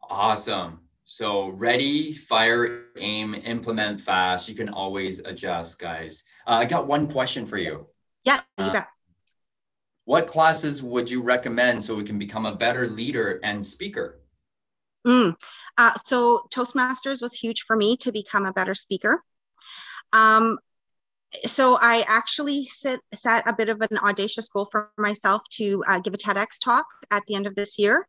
Awesome. 0.02 0.80
So 1.06 1.48
ready 1.48 2.12
fire 2.12 2.84
aim 2.98 3.34
implement 3.34 4.00
fast. 4.00 4.48
You 4.48 4.54
can 4.54 4.68
always 4.68 5.20
adjust 5.20 5.78
guys. 5.78 6.24
Uh, 6.46 6.52
i 6.52 6.64
got 6.66 6.86
one 6.86 7.08
question 7.08 7.46
for 7.46 7.56
you. 7.56 7.80
Yeah 8.24 8.40
you 8.58 8.64
uh, 8.66 8.72
bet. 8.72 8.88
what 10.04 10.26
classes 10.26 10.82
would 10.82 11.10
you 11.10 11.22
recommend 11.22 11.82
so 11.82 11.96
we 11.96 12.04
can 12.04 12.18
become 12.18 12.44
a 12.44 12.54
better 12.54 12.86
leader 12.86 13.40
and 13.42 13.64
speaker? 13.64 14.20
Mm. 15.06 15.36
Uh, 15.76 15.92
so 16.04 16.46
Toastmasters 16.54 17.20
was 17.20 17.34
huge 17.34 17.62
for 17.62 17.76
me 17.76 17.96
to 17.98 18.12
become 18.12 18.46
a 18.46 18.52
better 18.52 18.74
speaker. 18.74 19.22
Um, 20.12 20.58
so 21.46 21.76
I 21.80 22.04
actually 22.06 22.66
set, 22.66 23.00
set 23.12 23.48
a 23.48 23.54
bit 23.54 23.68
of 23.68 23.80
an 23.80 23.98
audacious 23.98 24.48
goal 24.48 24.68
for 24.70 24.90
myself 24.96 25.42
to 25.54 25.82
uh, 25.86 25.98
give 25.98 26.14
a 26.14 26.18
TEDx 26.18 26.60
talk 26.62 26.86
at 27.10 27.24
the 27.26 27.34
end 27.34 27.46
of 27.46 27.56
this 27.56 27.76
year. 27.78 28.06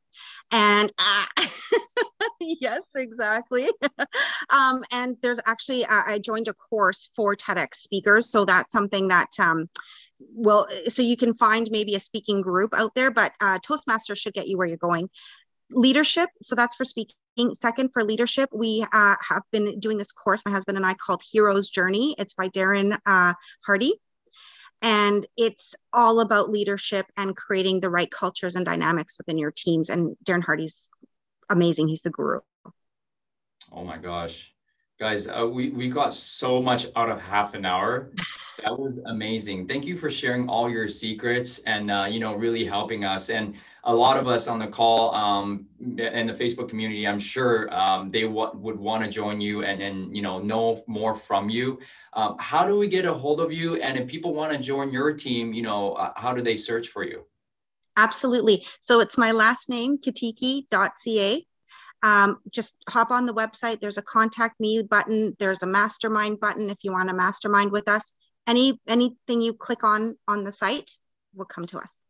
And 0.52 0.92
uh, 1.00 1.48
yes, 2.40 2.84
exactly. 2.96 3.70
um, 4.50 4.84
and 4.92 5.18
there's 5.24 5.40
actually, 5.46 5.86
uh, 5.86 6.04
I 6.06 6.20
joined 6.20 6.48
a 6.48 6.54
course 6.54 7.10
for 7.16 7.36
TEDx 7.36 7.76
speakers. 7.76 8.30
So 8.30 8.46
that's 8.46 8.72
something 8.72 9.08
that 9.08 9.32
um, 9.40 9.70
well, 10.20 10.68
so 10.88 11.02
you 11.02 11.18
can 11.18 11.34
find 11.34 11.70
maybe 11.72 11.96
a 11.96 12.00
speaking 12.00 12.42
group 12.42 12.74
out 12.74 12.96
there, 12.96 13.12
but 13.12 13.34
uh, 13.42 13.60
Toastmasters 13.60 14.18
should 14.18 14.34
get 14.34 14.48
you 14.48 14.58
where 14.58 14.68
you're 14.68 14.78
going. 14.78 15.10
Leadership, 15.72 16.30
so 16.42 16.56
that's 16.56 16.76
for 16.76 16.86
speaking 16.86 17.16
Second, 17.54 17.92
for 17.92 18.04
leadership, 18.04 18.50
we 18.54 18.86
uh, 18.94 19.16
have 19.28 19.44
been 19.52 19.80
doing 19.80 19.98
this 19.98 20.12
course, 20.12 20.42
my 20.46 20.52
husband 20.52 20.78
and 20.78 20.86
I, 20.86 20.94
called 20.94 21.22
Hero's 21.30 21.70
Journey. 21.70 22.16
It's 22.18 22.34
by 22.34 22.50
Darren 22.50 22.98
uh, 23.06 23.34
Hardy. 23.66 24.00
And 24.82 25.26
it's 25.36 25.76
all 25.92 26.22
about 26.22 26.50
leadership 26.50 27.06
and 27.18 27.36
creating 27.36 27.80
the 27.80 27.90
right 27.90 28.10
cultures 28.10 28.56
and 28.56 28.66
dynamics 28.66 29.18
within 29.18 29.38
your 29.38 29.52
teams. 29.52 29.90
And 29.90 30.16
Darren 30.24 30.44
Hardy's 30.44 30.90
amazing. 31.50 31.88
He's 31.88 32.02
the 32.02 32.10
guru. 32.10 32.40
Oh 33.72 33.84
my 33.84 33.98
gosh. 33.98 34.54
Guys, 35.00 35.28
uh, 35.28 35.46
we, 35.52 35.70
we 35.70 35.90
got 35.90 36.14
so 36.14 36.62
much 36.62 36.88
out 36.96 37.10
of 37.10 37.20
half 37.20 37.54
an 37.54 37.66
hour. 37.66 38.12
That 38.66 38.80
was 38.80 39.00
amazing. 39.06 39.68
Thank 39.68 39.86
you 39.86 39.96
for 39.96 40.10
sharing 40.10 40.50
all 40.50 40.68
your 40.68 40.88
secrets 40.88 41.60
and, 41.68 41.92
uh, 41.92 42.08
you 42.10 42.20
know, 42.20 42.34
really 42.34 42.66
helping 42.66 43.06
us. 43.06 43.30
And 43.30 43.54
a 43.84 43.94
lot 43.94 44.18
of 44.18 44.28
us 44.28 44.48
on 44.48 44.58
the 44.58 44.66
call 44.66 45.14
um, 45.14 45.68
and 45.80 46.28
the 46.28 46.34
Facebook 46.34 46.68
community, 46.68 47.08
I'm 47.08 47.20
sure 47.20 47.72
um, 47.72 48.10
they 48.10 48.24
w- 48.24 48.50
would 48.56 48.80
want 48.80 49.04
to 49.04 49.10
join 49.10 49.40
you 49.40 49.64
and, 49.64 49.84
and 49.84 50.16
you 50.16 50.24
know 50.24 50.40
know 50.40 50.84
more 50.88 51.14
from 51.14 51.48
you. 51.48 51.80
Um, 52.14 52.38
how 52.40 52.66
do 52.66 52.80
we 52.80 52.88
get 52.88 53.06
a 53.06 53.14
hold 53.14 53.40
of 53.40 53.54
you? 53.54 53.76
And 53.76 54.00
if 54.00 54.08
people 54.08 54.34
want 54.34 54.52
to 54.54 54.58
join 54.58 54.92
your 54.92 55.14
team, 55.14 55.54
you 55.54 55.62
know, 55.62 55.94
uh, 55.94 56.14
how 56.16 56.34
do 56.34 56.42
they 56.42 56.56
search 56.56 56.88
for 56.88 57.04
you? 57.04 57.24
Absolutely. 57.98 58.66
So 58.82 59.00
it's 59.00 59.20
my 59.20 59.32
last 59.32 59.70
name, 59.70 60.00
katiki.ca. 60.00 61.46
Um, 62.02 62.40
just 62.52 62.76
hop 62.90 63.12
on 63.12 63.28
the 63.28 63.34
website. 63.34 63.80
There's 63.80 64.00
a 64.00 64.04
contact 64.04 64.60
me 64.60 64.82
button. 64.82 65.36
There's 65.38 65.62
a 65.62 65.68
mastermind 65.68 66.40
button 66.40 66.72
if 66.72 66.78
you 66.82 66.92
want 66.92 67.10
to 67.10 67.16
mastermind 67.16 67.72
with 67.72 67.88
us. 67.88 68.12
Any 68.48 68.80
anything 68.88 69.42
you 69.42 69.54
click 69.54 69.84
on 69.84 70.18
on 70.28 70.44
the 70.44 70.52
site 70.52 70.92
will 71.34 71.46
come 71.46 71.66
to 71.68 71.80
us. 71.80 72.04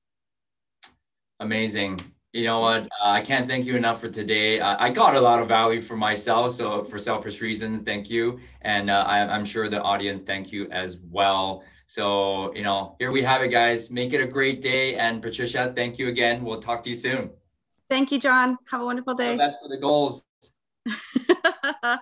Amazing. 1.39 1.99
You 2.33 2.43
know 2.43 2.59
what? 2.59 2.83
Uh, 2.83 3.11
I 3.11 3.21
can't 3.21 3.47
thank 3.47 3.65
you 3.65 3.77
enough 3.77 4.01
for 4.01 4.09
today. 4.09 4.59
Uh, 4.59 4.75
I 4.77 4.89
got 4.89 5.15
a 5.15 5.21
lot 5.21 5.41
of 5.41 5.47
value 5.47 5.81
for 5.81 5.95
myself. 5.95 6.51
So, 6.51 6.83
for 6.83 6.99
selfish 6.99 7.39
reasons, 7.39 7.83
thank 7.83 8.09
you. 8.09 8.39
And 8.61 8.89
uh, 8.89 9.05
I, 9.07 9.19
I'm 9.21 9.45
sure 9.45 9.69
the 9.69 9.81
audience, 9.81 10.21
thank 10.21 10.51
you 10.51 10.67
as 10.69 10.97
well. 11.09 11.63
So, 11.85 12.53
you 12.53 12.63
know, 12.63 12.97
here 12.99 13.11
we 13.11 13.21
have 13.21 13.41
it, 13.41 13.49
guys. 13.49 13.89
Make 13.89 14.11
it 14.11 14.19
a 14.19 14.27
great 14.27 14.61
day. 14.61 14.95
And 14.95 15.21
Patricia, 15.21 15.71
thank 15.75 15.97
you 15.97 16.09
again. 16.09 16.43
We'll 16.43 16.59
talk 16.59 16.83
to 16.83 16.89
you 16.89 16.95
soon. 16.95 17.29
Thank 17.89 18.11
you, 18.11 18.19
John. 18.19 18.57
Have 18.69 18.81
a 18.81 18.85
wonderful 18.85 19.13
day. 19.13 19.37
Best 19.37 19.59
for 19.61 19.69
the 19.69 19.77
goals. 19.77 20.25